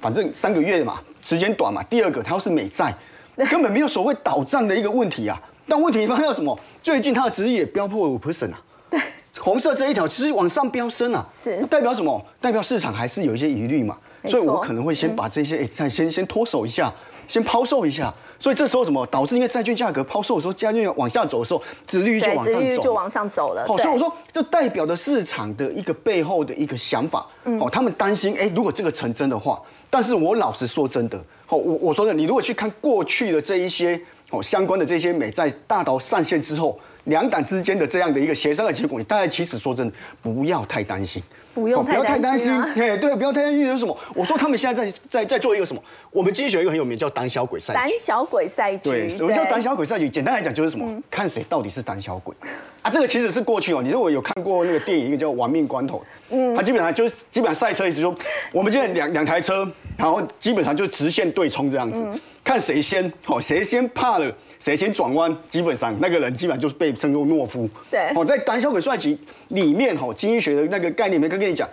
[0.00, 1.80] 反正三个月嘛，时间短嘛。
[1.84, 2.92] 第二个，它又是美债，
[3.48, 5.40] 根本没有所谓倒账的一个问题啊。
[5.66, 6.58] 但问题发现什么？
[6.82, 8.60] 最近它的值也飙破五 percent 啊。
[8.90, 9.00] 对，
[9.38, 12.24] 红色这一条其实往上飙升啊，是代表什么？
[12.40, 13.96] 代表市场还是有一些疑虑嘛。
[14.26, 16.90] 所以我可能会先把这些哎，再先先脱手一下，
[17.28, 18.12] 先抛售一下。
[18.38, 19.34] 所以这时候什么导致？
[19.34, 23.66] 因为债券价格抛售的时候，债券往下走的时候，殖利率就往上走，就往上走了。
[23.68, 27.26] 好，所以我说，这代表的市场的一个背后的一个想法。
[27.60, 34.00] 哦，他们担心，哎，如果这个成真的话，但是我老实说真的，哦，我我说的，你如果去看过去的这一些
[34.42, 41.22] 相关的这些美在大刀上线之后，两党之间的这样的一个协商的结果，你大概其实说真的，不要太担心。
[41.54, 43.64] 不用不要太担心，哎，对，不要太担心。
[43.64, 43.96] 有什么？
[44.12, 45.80] 我说他们现在在在在做一个什么？
[46.10, 47.78] 我们今天学一个很有名叫胆小鬼赛局。
[47.78, 48.90] 胆小鬼赛局。
[48.90, 50.08] 对，什么叫胆小鬼赛局？
[50.08, 51.00] 简单来讲就是什么？
[51.08, 52.34] 看谁到底是胆小鬼
[52.82, 52.90] 啊！
[52.90, 53.80] 这个其实是过去哦。
[53.80, 55.98] 你如果有看过那个电影，一个叫《亡命关头》，
[56.30, 58.12] 嗯，他基本上就是基本上赛车意思说，
[58.50, 59.64] 我们现在两两台车，
[59.96, 62.04] 然后基本上就直线对冲这样子，
[62.42, 64.26] 看谁先，哦，谁先怕了。
[64.64, 67.68] 谁先转弯，基本上那个人基本上就是被称作懦夫。
[67.90, 71.68] 对，哦，在胆小鬼帅气里面，哈，经济学的那个概念里面，跟跟你讲，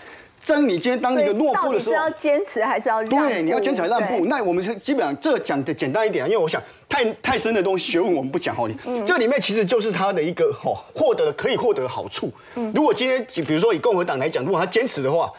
[0.46, 4.26] 当你今天当一个懦夫的时候，是要坚持还是要让对，你要坚持让步。
[4.26, 8.68] 那我们基本上这讲的简单一点，因为我想太太深的东西学问我们不讲哈。
[8.68, 12.30] 你这里面其实就是他的一个哈获得可以获得好处。
[12.56, 15.32] 嗯如果今天比如说以共和党来讲，如果他坚持的话，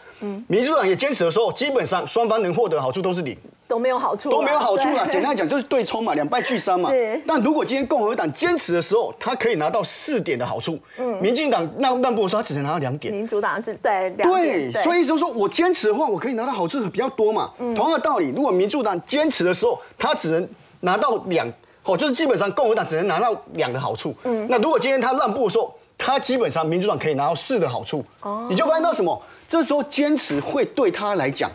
[0.49, 3.37] 民主党也坚持的时候，基本上双方能获得好处都是零。
[3.73, 5.09] 都没有好处，都没有好处了。
[5.09, 6.91] 简单讲就是对冲嘛，两败俱伤嘛。
[6.91, 7.19] 是。
[7.27, 10.79] 但如果今天共和党坚持的时候，他可以拿到四点的好处。
[10.99, 11.19] 嗯。
[11.23, 13.11] 民进党让让步的时候，他只能拿到两点。
[13.11, 14.71] 民主党是对两点。
[14.71, 14.83] 对。
[14.83, 17.51] 所以意思说我坚持的话，我可以拿到好处比较多嘛。
[17.61, 17.75] 嗯。
[17.75, 20.47] 同样的道理，如果民主党坚持的时候，他只能
[20.81, 21.51] 拿到两，
[21.85, 24.15] 哦，就是基本上共和党只能拿到两个好处。
[24.25, 24.47] 嗯。
[24.51, 28.05] 那如果今天他让步的时候，他基本上民主党可以拿到四的好处。
[28.21, 28.47] 哦。
[28.51, 29.19] 你就发现到什么？
[29.49, 31.51] 这时候坚持会对他来讲。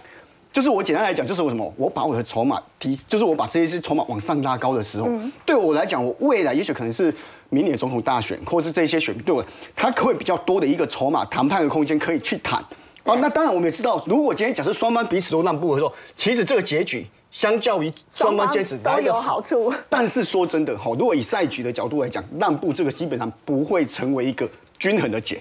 [0.57, 5.07] 就是我简单来讲，就是我什么，我把我的筹码提，就是我把这一支筹码往上拉高的时候，
[5.45, 7.13] 对我来讲，我未来也许可能是
[7.49, 12.59] 明年总统大选，或是这些选对我，他可会比较多的一个筹码谈判的空间可以去谈。
[13.03, 19.71] 啊，那当然我们也知道，如果今天假设双方彼此都让步的时候，其实这个结局相较于双方坚持都有好处。
[19.87, 25.39] 但是说真的，哈，如果以赛局的角度来讲，让步这个基本上不会成为一个均衡的解。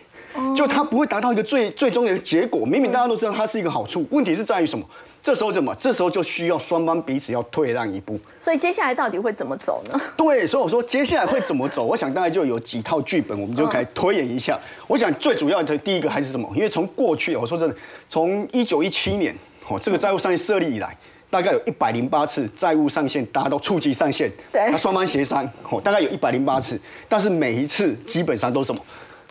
[0.55, 2.67] 就它不会达到一个最最终的结果。
[2.67, 4.85] 明明大家都知道它是一个好处，问题是在于什么？
[5.27, 5.75] 这时候怎么？
[5.75, 8.17] 这时候就需要双方彼此要退让一步。
[8.39, 10.01] 所以接下来到底会怎么走呢？
[10.17, 11.83] 对，所以我说接下来会怎么走？
[11.83, 14.57] 我想大概就有几套剧本，我们就可以推演一下。
[14.87, 16.49] 我想最主要的第一个还是什么？
[16.55, 17.75] 因为从过去，我说真的，
[18.09, 19.35] 从一九一七年
[19.69, 20.97] 哦，这个债务上限设立以来，
[21.29, 28.81] 大概有一百零八次债务上限达到触及上限，对，那双方协商哦，大概有一百零八次，但是每一次基本上都什么？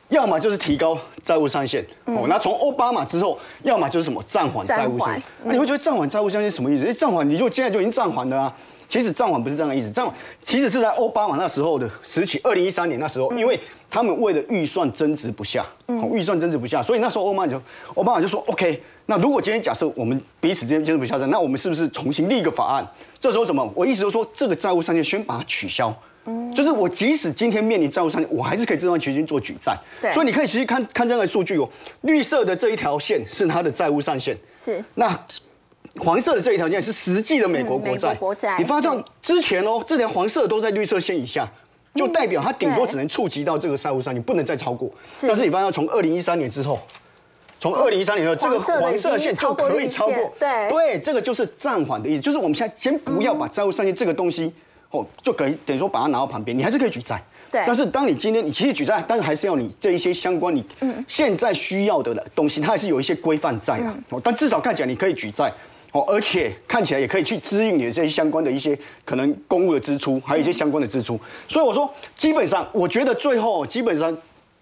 [0.09, 5.23] 要么就是提高债务上限，哦，那从奥巴马之后，要么就是什么暂缓债务上限。
[5.43, 6.93] 那你会觉得暂缓债务上限什么意思？
[6.93, 8.55] 暂缓，你就现在就已经暂缓了啊。
[8.87, 15.65] 其实暂缓不是这样的意思，暂缓其实是在奥巴马那时候的时期，二零一三年那时候，因为他们为了预算增值不下，
[16.13, 17.59] 预算增值不下，所以那时候奥巴马就
[17.95, 22.87] 奥巴马就说，OK，那如果今天假设我们彼此之间坚持不下那我们是不是重新立一个法案？
[23.19, 23.67] 这时候什么？
[23.73, 25.91] 我意思就是说，这个债务上限先把它取消。
[26.53, 29.77] 就是我即使今天面临债务上限，我还是可以这段期间做举债。
[30.01, 31.69] 对，所以你可以其实看看这样的数据哦。
[32.01, 34.83] 绿色的这一条线是它的债务上限，是。
[34.95, 35.07] 那
[35.99, 38.15] 黄色的这一条线是实际的美国国债。
[38.15, 38.57] 国债。
[38.57, 41.47] 你发现之前哦，这条黄色都在绿色线以下，
[41.93, 44.89] 就代表它顶多只能触及到这个债务上限，不能再超过。
[45.11, 45.27] 是。
[45.27, 46.79] 但是你发现从二零一三年之后，
[47.59, 50.33] 从二零一三年后，这个黄色线就可以超过。
[50.39, 50.69] 对。
[50.69, 54.51] 对，这个就是暂缓的意思，就是我们现在先不要把债务上限这个东西。
[54.91, 57.21] 哦，就可以等于说把它拿到旁边，你还是可以举债。
[57.51, 57.63] 对。
[57.65, 60.65] 但是当你今天你其实举债，但是还是要你这一些相关你
[61.07, 63.93] 现在需要的东西，它还是有一些规范在的。
[64.09, 64.21] 哦。
[64.23, 65.51] 但至少看起来你可以举债，
[65.91, 71.19] 哦，而且看起来也可以去支应你的这些相关的一些可能公务的支出，还有一些相关的支出。
[71.47, 74.15] 所以我说，基本上我觉得最后基本上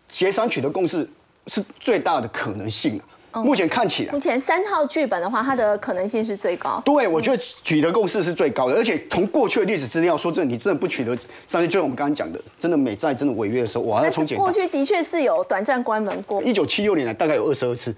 [0.10, 1.08] 协商取得共识
[1.48, 3.00] 是最大的可能性
[3.42, 6.82] 目前看起来，目前三套剧本的话，它的可能性是最高。
[6.86, 11.18] 对，我觉得取得共识是最高的，而且从过去的历史资料说，真的，你真的不取得，
[11.48, 14.38] 上次就像我们刚刚讲的，真的美债真的违约的时候，我还要重检。
[14.38, 16.44] 过去的确是有短暂关门过。
[16.44, 17.96] 一九七六年来大概有二十二次，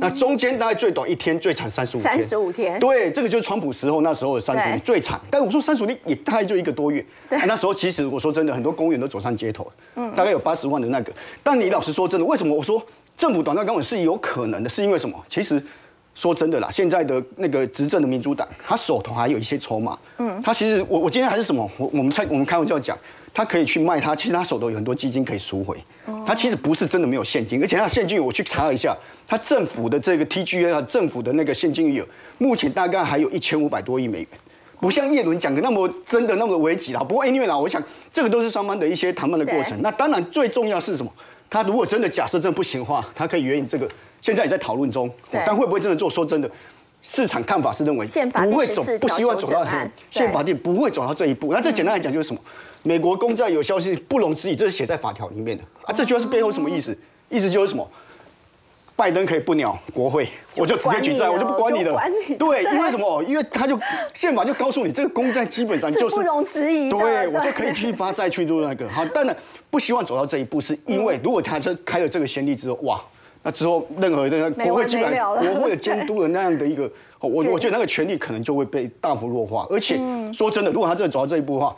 [0.00, 2.12] 那中间大概最短一天，最长三十五天。
[2.12, 2.80] 三十五天。
[2.80, 5.20] 对，这个就是川普时候那时候的三十五天最长。
[5.30, 7.04] 但我说三十五天也大概就一个多月。
[7.28, 7.38] 对。
[7.46, 11.12] 那时候其实我说真的，很多公务员都走上街头，嗯，大概有八十万的那个。
[11.42, 12.82] 但你老实说真的，为什么我说？
[13.20, 15.22] 政府短暂根本是有可能的，是因为什么？
[15.28, 15.62] 其实
[16.14, 19.98] 说真的啦，现在的那个执政的民主党，他手头还有一些筹码。
[20.16, 21.70] 嗯，他其实我我今天还是什么？
[21.76, 22.96] 我我们开我们开玩笑讲，
[23.34, 25.76] 他可以去卖他，其实他手头有很多基金可以赎回。
[26.26, 28.96] 他其实不是真的没有现金，而且他现金我去查了一下，
[29.28, 32.06] 他政府的这个 TGA 啊，政府的那个现金余额，
[32.38, 34.28] 目前大概还有一千五百多亿美元。
[34.80, 37.00] 不像叶伦讲的那么真的那么危急啦。
[37.00, 39.78] 不过 anyway 啦，我想这个都是双方的一些谈判的过程。
[39.82, 41.12] 那当然最重要是什么？
[41.50, 43.86] 他如果真的假设真的不行的话，他可以援引这个，
[44.22, 45.10] 现在也在讨论中。
[45.30, 46.08] 但会不会真的做？
[46.08, 46.48] 说真的，
[47.02, 49.66] 市场看法是认为不会走，不希望走到
[50.10, 51.52] 宪法定不会走到这一步。
[51.52, 52.40] 那这简单来讲就是什么？
[52.82, 55.92] 美国公债有消息不容置疑，这是写在法条里面的啊。
[55.92, 56.96] 这句话是背后什么意思？
[57.28, 57.86] 意思就是什么？
[58.96, 61.90] 拜登可以不鸟国会，我就直接举债，我就不管你的。
[62.38, 63.22] 对，因为什么？
[63.24, 63.78] 因为他就
[64.12, 66.90] 宪法就告诉你，这个公债基本上就是不容置疑。
[66.90, 68.86] 对，我就可以去发债去做那个。
[68.90, 69.34] 好，当然
[69.70, 73.00] 不希望走到这一步，是因为如果他这开了这个先例之后，哇，
[73.42, 76.90] 那之后任何的国会基本上国会的监督的那样的一个，
[77.20, 79.66] 我我觉得那个权力可能就会被大幅弱化。
[79.70, 79.98] 而且
[80.32, 81.74] 说真的，如果他真的走到这一步的话，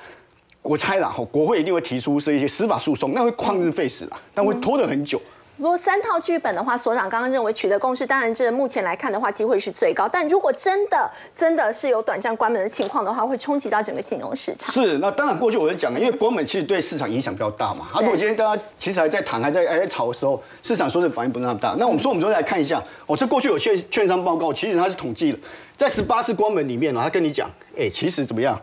[0.62, 5.20] 我猜啦，国会一定会提出是一些司法诉讼，那会旷日费时啦，但会拖得很久。
[5.59, 10.09] 如果三套剧本的话，所长刚刚认为取得共识，当然这目前来看的话，机会是最高。
[10.09, 14.72] 但如果真的真的是有短暂关门的情况的话，会冲击到整个金融市场。
[14.72, 17.86] 是，那当然过去我就讲了，因为关门其实对市场影响比较大嘛。
[18.00, 21.76] 如果今天大家其实还在谈、还在还在吵的时候，市场说的反应不是那么大。
[21.78, 25.38] 那我们说，我们就来看一下，哦，这过去有券券商报告，其实它是统计了，
[25.76, 27.48] 在十八次关门里面呢，他跟你讲，
[27.78, 28.59] 哎，其实怎么样？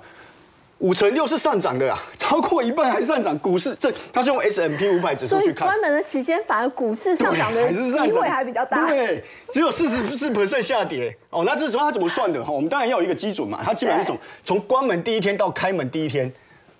[0.79, 3.37] 五成六是上涨的啊，超过一半还上涨。
[3.39, 8.87] 股市这它是用 S M P 五百指数去看，关门的期间反而股市上涨的机会还比较大。
[8.87, 11.15] 对，只有四十四 percent 下跌。
[11.29, 12.43] 哦，那这时候它怎么算的？
[12.43, 13.59] 哈，我们当然要有一个基准嘛。
[13.63, 16.31] 它基本上是从从关门第一天到开门第一天。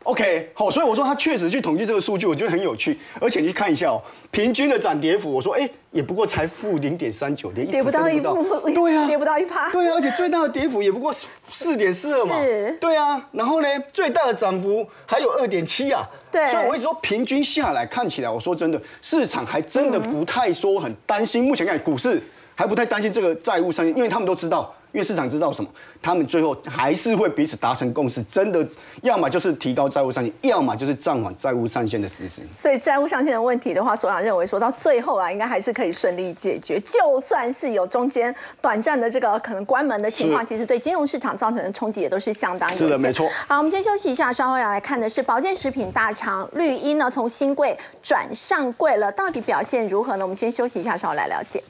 [0.04, 8.44] OK，好，所以我说他确实去统计这个数据，我觉得很有趣，而且你去看一下哦，平均的涨跌幅，我说哎，也不过才负零点三九，连跌不到一步，
[8.74, 12.36] 对啊， 跌不到一趴，对啊，而且最大的跌幅也不过四点四二嘛，
[12.80, 22.22] 对啊，然后呢，最大的涨幅还有二点七啊，对，所以我一直说平均下来看起来，我说真的，市场还真的不太说很担心，目前看股市
[22.60, 24.76] 还不太担心这个债务上限，因为他们都知道。
[24.92, 25.70] 因为市场知道什么，
[26.02, 28.68] 他们最后还是会彼此达成共识，真的，
[29.04, 32.42] 要么就是提高债务上限，要么就是暂缓债务上限的实施。
[32.58, 36.80] 所以债务上限的问题的话，所长认为说到最后啊，应该还是可以顺利解决。
[36.80, 42.88] 就算是有中间短暂的这个可能关门的情况，其实对金融市场造成的冲击也都是相当有限。
[42.88, 43.30] 是的，没错。
[43.48, 50.26] 好，我们先休息一下，稍后要来看的是保健食品大厂绿茵呢，从新贵转上柜了，到底表现如何呢？
[50.26, 51.64] 我们先休息一下，稍后来了解。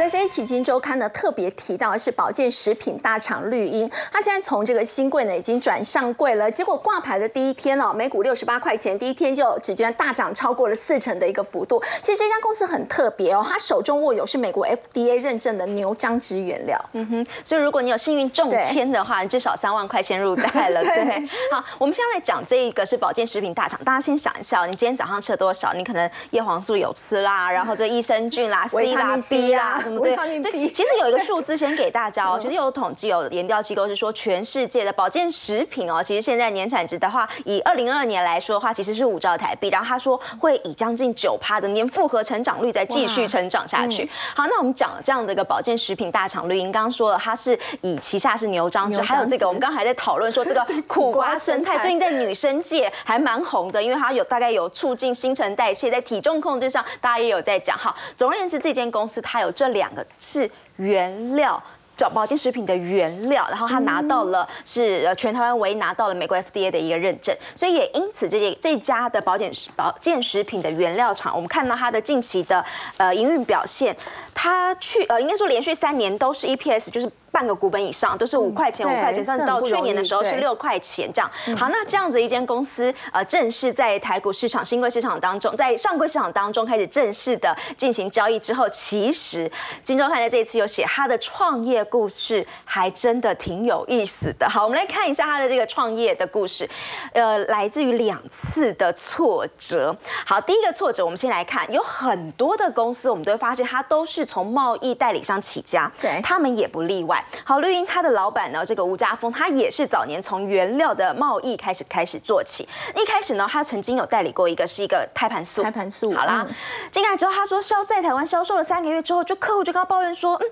[0.00, 6.50] 在这一期《金周刊》呢，特别提到的是保健食品大厂绿茵，它现在从这个新贵呢已经转上柜了。
[6.50, 11.82] 结果挂牌的第一天哦，每股六十八块钱，第一天就只居然大涨超过了四成的一个幅度。
[12.00, 16.78] 其实这家公司很特别哦，它手中握有是美国 FDA 认证的牛樟脂原料。
[16.94, 20.80] 嗯哼，所以如果你有幸运中签的话，至少三万块钱入袋了。
[20.94, 25.74] 对，好，我们现在来讲这一个是保健食品大厂，大家先想一下，你今天早上吃了多少？
[25.74, 29.78] 你可能叶黄素有吃啦，然后这益生菌啦、C 啦、B 啦。
[29.90, 32.38] 什么对对，其实有一个数字先给大家哦。
[32.40, 39.68] 其实有统计，有研调机构是说，全世界的保健食品哦，其实现在年产值的话，以二零二二年来说的话，其实是五兆台币。
[39.68, 44.08] 然后他说会以将近九趴的年复合成长率再继续成长下去。
[44.34, 57.76] 好，那我们讲了这样的一个保健食品大厂绿茵，刚刚说了，它是以旗下是牛樟芝，还有这个我们刚刚还在讨论说这个 苦瓜生态，最近在女生界还蛮红的，因为它有大概有促进新陈代谢，在体重控制上大家也有在讲。
[57.78, 59.70] 好，总而言之，这间公司它有这。
[59.70, 61.62] 两个是原料，
[61.96, 72.64] 找保健食品的原料，然后他拿到了是呃全台湾唯一拿到了美国 FDA 的一个认证，所以也因此这些这家的保健食保健食品的原料厂，我们看到它的近期的
[72.96, 73.96] 呃营运表现，
[74.34, 77.10] 它去呃应该说连续三年都是 EPS 就是。
[77.40, 81.30] 半个股本以上都是五块钱，五块钱，甚至到去年的时候是六块钱这样。
[81.56, 89.50] 好，那这样子一间公司，呃，正式在台股市场、新贵市场当中，在上柜市场当中开始正式的进行交易之后，其实
[89.82, 94.46] 金周刊在这一次有写他的创业故事，还真的挺有意思的。
[94.46, 96.68] 好，我们来看一下他的这个创业的故事，
[97.14, 99.96] 呃，来自于两次的挫折。
[100.26, 107.24] 好，第一个挫折，我们先来看，有很多的公司，我们都会发现，它都是从贸易代理商起家，对，他们也不例外。
[107.44, 112.68] 好，绿茵它的老板呢，这个吴家峰，他也是早年从原料的贸易开始开始做起。
[112.96, 116.12] 一开始呢，他曾经有代理过一个是一个胎盘素，胎盘素。
[116.14, 116.46] 好啦，
[116.90, 120.46] 进来之后，他说销在台湾销售了三个月之后，就客户就跟他抱怨说，嗯，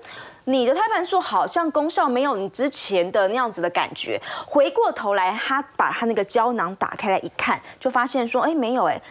[0.45, 4.21] 你的胎盘素好像功效没有你之前的那样子的感觉。
[4.47, 9.01] 回过头来，他把他那个胶囊打开来一看，就发现说，哎，没有，哎，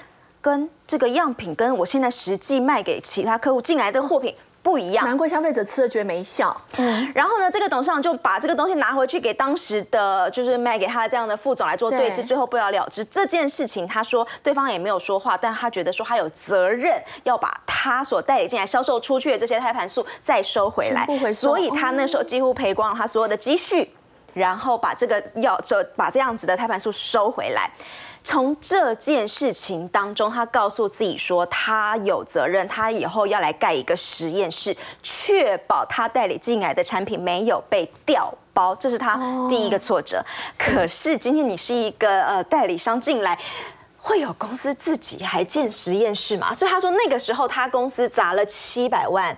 [0.40, 4.34] 跟这个样品跟我现在实际卖给其他客户进来的货品。
[4.62, 5.04] 不一样。
[5.04, 6.54] 难怪消费者吃了觉得没效。
[6.76, 13.04] 嗯，然后呢，这个董事长就把这个东西拿回去给当时的就是卖给他这样的副总来做对峙，最后不了了之。
[13.04, 23.94] 这件事情他说对方也没有说话，但他觉得说他有责任要把他所代理进来销售出去的这些胎盘素再收回来，所以他那时候几乎赔光了他所有的积蓄。
[24.34, 27.68] 然后把这个药这把这样子的胎盘素收回来。
[28.28, 39.18] 从这件事情当中，他告诉自己说，他有责任，他以后要来盖一个实验室，确保他代理进来的产品没有被调包，这是他
[39.48, 40.22] 第一个挫折。
[40.58, 43.38] 可是今天你是一个呃代理商进来，
[43.96, 46.52] 会有公司自己还建实验室吗？
[46.52, 49.34] 所以他说那个时候他公司砸了七百万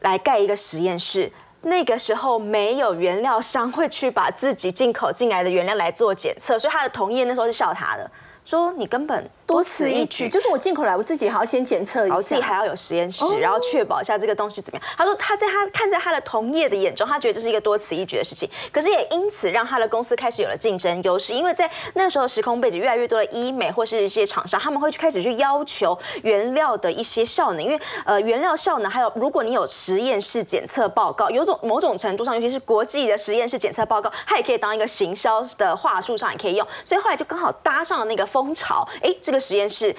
[0.00, 1.30] 来盖一个实验室。
[1.62, 8.10] 那个时候没有原料商会去把自己进口进来的原料来做检测，所以他的同业那时候是笑他的。
[8.48, 14.88] 说你根本多此一举，就是我进口来，我自己还要先检测一下，我自己还要有实验室，然后确保一下这个东西怎么样。
[14.96, 39.14] 他说他在他看在他的同业的眼中，他觉得这是一个多此一举的事情，可是也因此让他的公司开始有了竞争优势，因为在那时候时空背景，越来越多的医美或是一些厂商，他们会去开始去要求原料的一些效能，因为呃原料效能还有如果你有实验室检测报告，有种某种程度上，尤其是国际的实验室检测报告，它也可以当一个行销的话术上也可以用，所以后来就刚好搭上了那个风潮，哎。
[39.20, 39.94] 这个实验室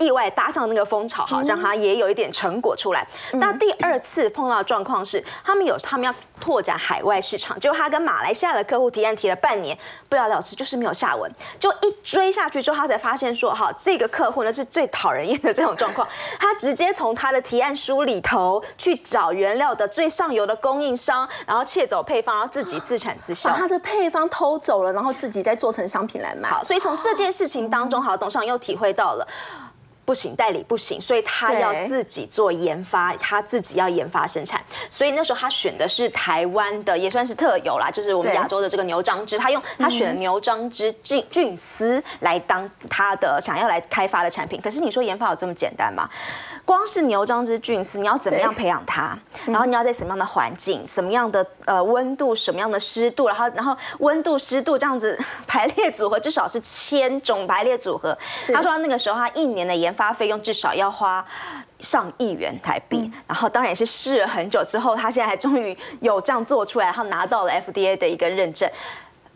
[0.00, 3.06] 意外搭上那个风潮，哈，让他也有一点成果出来。
[3.34, 9.78] 那第二次碰到的状况是，他们有他们要拓展海外市场，就他跟马来西亚的客户提案提了半年，
[10.08, 11.30] 不了了之，就是没有下文。
[11.60, 16.06] 就一追下去之后，他才发现说，哈，这个客户呢是最讨人厌的这种状况。
[16.40, 26.48] 他直接从他的提案书里头去找原料的最上游的供应商，然后窃走配方，然后自己自产自销，把他的配方偷走了，然后自己再做成商品来卖。
[26.48, 29.28] 好，所以从这件事情当中，好，董事长又体会到了。
[30.04, 34.62] 不行，代理不行，所以他要自己做研发，他自己要研发生产。
[34.90, 39.38] 所以那时候他选的是台湾的，也算是特有啦，就是我们亚洲的这个牛樟芝。
[39.38, 44.60] 他用他选牛樟芝菌菌丝来当他的想要来开发的产品。
[44.60, 46.08] 可是你说研发有这么简单吗？
[46.64, 49.18] 光是牛樟芝菌丝，你要怎么样培养它？
[49.46, 58.16] 然后你要在什么样的环境、什么样的呃温度、什么样的湿度，然后然后温度、湿度这样子排列组合，至少是千种排列组合。
[58.52, 61.24] 他说那个时候他一年的研发费用至少要花
[61.80, 68.70] 上亿元台币，然后当然也是试了很久之后，他现在还终于有这样做出来，然后拿到了 FDA 的一个认证。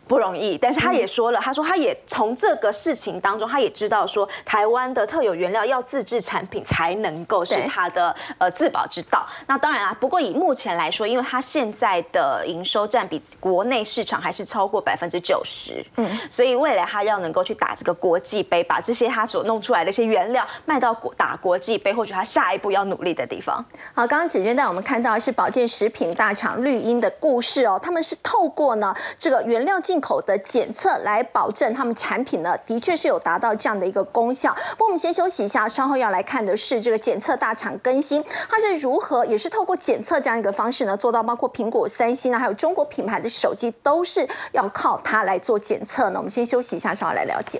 [0.07, 9.27] 不容易，但是他也说了，他说他也从这个事情当中，他也知道说台湾的特有原料要自制产品才能够是他的呃自保之道。
[9.47, 23.63] 那当然啦，不过以目前来说，因为他现在的营收占比国内市场还是超过百分之九十，嗯，所以未来他要能够去打这个国际杯，把这些他所弄出来的一些原料卖到国打国际杯，或许他下一步要努力的地方。
[23.93, 29.96] 好，刚刚姐姐带我们看到是保健食品大厂绿茵的故事哦，他们是透过呢这个原料进。
[29.97, 34.55] 进口的检测来保证他们产品呢，的确是有达到这样的一个功效。
[34.77, 46.19] 不我们先休息一下，稍后要来看的是这个检测大厂更新，它是如何也是透过检测这样一个方式呢，做到包括苹果、三星呢，还有中国品牌的手机都是要靠它来做检测呢。
[46.19, 47.59] 我们先休息一下，稍后来了解。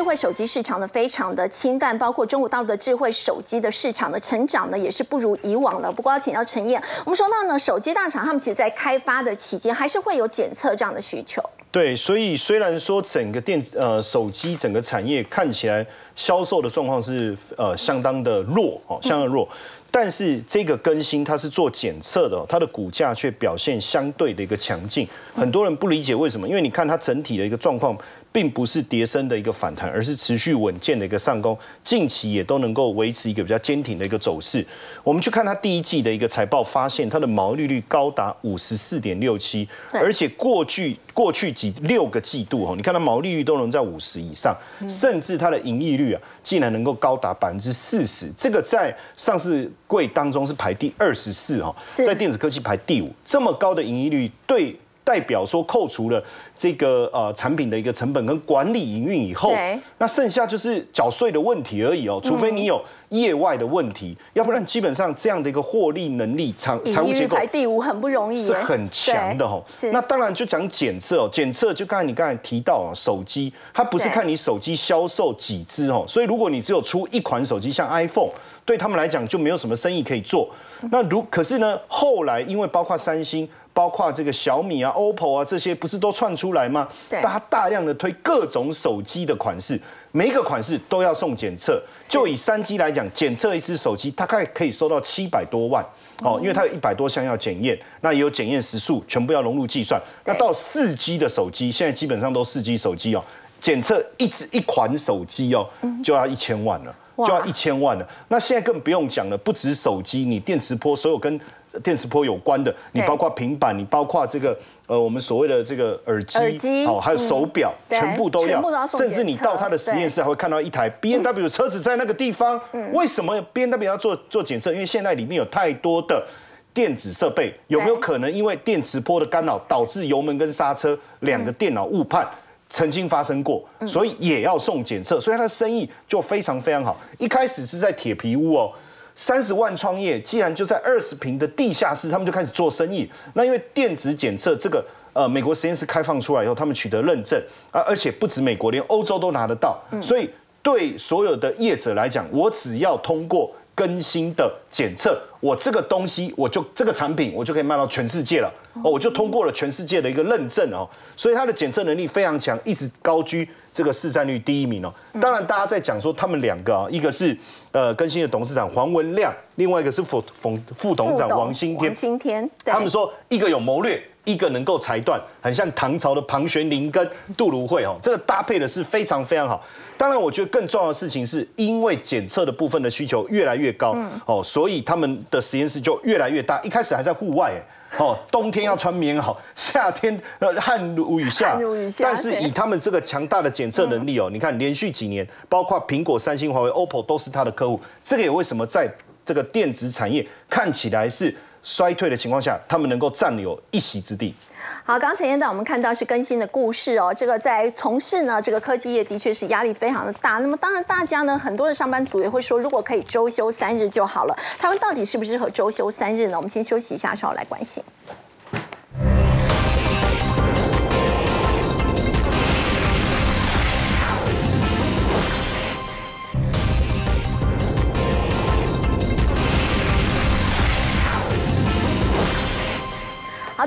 [0.00, 5.92] 智慧手机市场呢非常的清淡，包括中国大陆的智慧手机的市场的成长呢也是不如以往了。
[5.92, 11.42] 不过要请教陈燕，我们说到呢，手机大厂他们其实在开发的期间还是会有检测这样的需求。
[11.70, 15.86] 对，所以虽然说整个电呃手机整个产业看起来
[16.16, 19.46] 销售的状况是呃相当的弱哦，相当弱，
[19.90, 25.06] 但是这个更新它是做检测的，它的股价却表现相对的一个强劲。
[25.36, 27.94] 很多人不理解为什么，因为你看它整体的一个状况。
[28.32, 34.64] 并不是跌升的一个反弹，而是持续稳健的一个上攻，近期也都能够维持一个比较坚挺的一个走势。
[35.02, 44.56] 我们去看它第一季的一个财报，发现它的毛利率高达五十四点六七，而且过去过去几六个季度哈，你看它毛利率都能在五十以上，
[44.88, 54.76] 甚至它的盈利率啊，竟然能够高达百分之四十，这个在上市柜当中是排第二十四哈，在电子科技排第五，这么高的盈利率对。
[55.04, 56.22] 代表说扣除了
[56.54, 59.52] 这个呃产品的一个成本跟管理营运以后，
[59.98, 62.20] 那剩下就是缴税的问题而已哦。
[62.22, 69.62] 除非你有业外的问题，要不然基本上这样的一个获利能力、财财务结构排第五很不容易，是很强的哦。
[69.92, 78.30] 那当然就讲检测哦，检测就刚才你刚才提到啊，手机它不是看你手机销售几只哦，所以如果你只有出一款手机，像 iPhone，
[78.64, 80.48] 对他们来讲就没有什么生意可以做。
[80.92, 83.48] 那如可是呢，后来因为包括三星。
[83.72, 86.88] 包括这个小米啊、OPPO 啊这些，不是都串出来吗？
[87.08, 89.80] 对，大家大量的推各种手机的款式，
[90.12, 91.82] 每一个款式都要送检测。
[92.00, 95.84] 就以三 G 来讲，检测一只手机大概可以收到七百多万
[96.22, 100.00] 哦，因为它有一百多项要检验，那也有检验时数，全部要融入计算。
[100.24, 103.24] 那到四 G 的手机，现在基本上都四 G 手机哦，
[103.60, 105.66] 检测一只一款手机哦，
[106.04, 108.06] 就要一千万了，就要一千万了。
[108.28, 111.40] 那现在更不用讲了，不止手机，你电磁波所有跟
[111.82, 122.60] 电磁波有关的，你包括平板，你包括这个呃，我们所谓的这个耳机，哦，还有手表，全部都要，甚至你到他的实验室还会看到一台 B N W 车子在那个地方。
[122.92, 124.72] 为什么 B N W 要做做检测？
[124.72, 126.26] 因为现在里面有太多的
[126.74, 132.26] 电子设备，有没有可能因为电磁波的干扰导致油门跟刹车两个电脑误判？
[132.72, 136.96] 曾经发生过，所以也要送检测，所以他的生意就非常非常好。
[137.18, 138.72] 一开始是在铁皮屋哦。
[139.20, 143.06] 三十万创业，既然就在二十平的地下室，他们就开始做生意。
[143.34, 147.38] 那因为电子检测这个，呃，美国实验室开放出来以后，他们取得认证
[147.70, 149.78] 啊，而且不止美国，连欧洲都拿得到。
[150.00, 150.30] 所以
[150.62, 158.52] 对所有的业者来讲，我只要通过更新的检测，我这个东西，我就这个产品，我就可以卖到全世界了。
[158.84, 164.92] 哦，我就通过了全世界的一个认证哦，所以它的检测能力非常强，一直高居这个市占率第一名哦。
[165.18, 167.34] 当然，大家在讲说他们两个啊，一个是
[167.72, 171.86] 呃更新的董事长黄文亮，另外一个是副副副董事长王新天。
[171.86, 179.64] 王新天，他们说一个有谋略，一个能够裁断，很像唐朝的庞玄林跟杜如晦哦，这个搭配的是非常非常好。
[179.96, 183.94] 当然，我觉得更重要的事情是因为检测的部分的需求越来越高
[184.26, 186.60] 哦，所以他们的实验室就越来越大。
[186.62, 187.52] 一开始还在户外。
[187.98, 191.58] 哦，冬天要穿棉袄， 夏天呃汗如雨下。
[191.98, 197.80] 但是以他们这个强大的检测能力哦，你看连续几年，包括苹果、三星、华为、OPPO 都是他的客户。
[198.04, 198.88] 这个也为什么在
[199.24, 204.34] 这个电子产业看起来是衰退的情况下，他们能够占有一席之地。
[204.82, 207.12] 好，刚陈院长我们看到是更新的故事哦。
[207.14, 210.38] 这个在从事呢，这个科技业的确是压力非常的大。
[210.38, 214.36] 那么当然，大家呢很多的上班族也会说，如果可以周休三日就好了。
[214.58, 216.36] 他们到底适不适合周休三日呢？
[216.36, 217.82] 我们先休息一下，稍后来关心。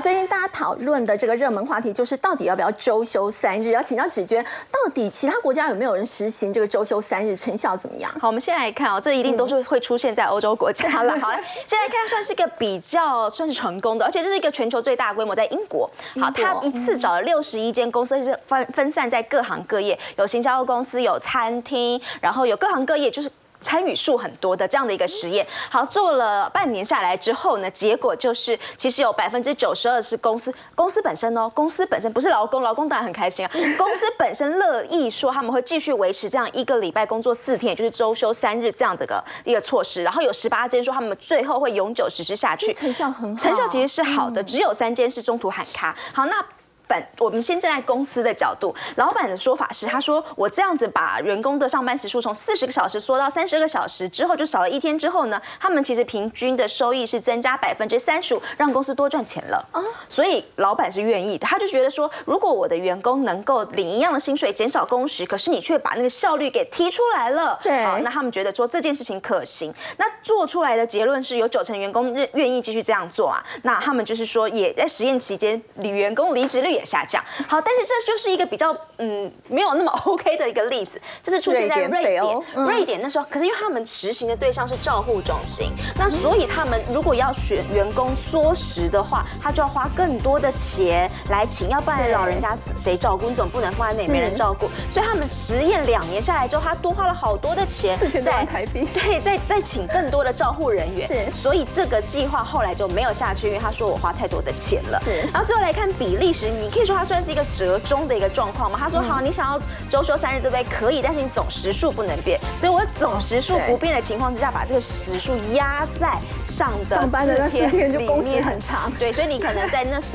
[0.04, 3.70] 最近大家讨论的这个热门话题就是到底要不要周休三日？
[3.70, 8.12] 要请教子娟，到底其他国家有没有人实行这个周休三日，成效怎么样？
[8.20, 11.18] 好，我们先来看哦，这一定都是会出现在欧洲国家了。
[11.18, 15.90] 好嘞，现在看算是一个比较算是成功的，而且这是一个全球最大规模，在英国。
[16.20, 23.32] 好，他一次找了六十一间公司，是分分散在各行各业，有行销公司，有餐厅，然后有各行各业，就是。
[23.64, 45.96] 参与数很多的这样的一个实验，好做了半年下来之后呢，结果就是其实有百分之九十二是公司公司本身哦，公司本身不是劳工，劳工当然很开心啊， 公司本身乐意说他们会继续维持这样一个礼拜工作四天，也就是周休三日这样的个一个措施，然后有十八间说他们最后会永久实施下去，成效很好，成效其实是好的，只有三间是中途喊卡。
[46.12, 46.44] 好，那。
[46.86, 59.66] 本我们先站在公司的角度，老板的说法是，他说我这样子把员工的上班时数从四十个小时缩到三十个小时之后，就少了一天之后呢，他们其实平均的收益是增加百分之三十五，让公司多赚钱了。
[59.72, 69.72] 啊，所以老板是愿意的，他就觉得说，如果我的员工能够领一样的薪水，减少工时，可是你却把那个效率给提出来了，对，好，那他们觉得说这件事情可行。
[69.96, 76.73] 那做出来的结论是有九成员工愿愿意继续这样做啊，那他们就是说也在实验期间，离员工离职率。
[76.74, 93.28] 也下降，好，但是这就是一个比较嗯没有那么 OK 的一个例子，这是出现在瑞典，瑞典那时候，可是因为他们实行的对象是照护中心，那所以他们如果要选员工缩时的话，他就要花更多的钱来请，要不然老人家谁照顾？
[93.28, 106.44] 你总不能放在那没人照顾，所以他们实验两年下来之后，他多花了好多的钱，四千多万台币，对，再再请更多的照护人员，是，所以这个计划后来就没有下去，因为他说我花太多的钱了，是，然后最后来看比利时。
[106.64, 108.78] 你可以说它算是一个折中的一个状况吗？
[108.80, 109.60] 他说好，你想要
[109.90, 110.64] 周休三日，对不对？
[110.64, 112.40] 可以，但是你总时数不能变。
[112.56, 118.90] 所以我总时数不变的情况之下，把这个时数压在上的上班的那四天就工时很长。
[118.98, 120.00] 对，所以你可能在那。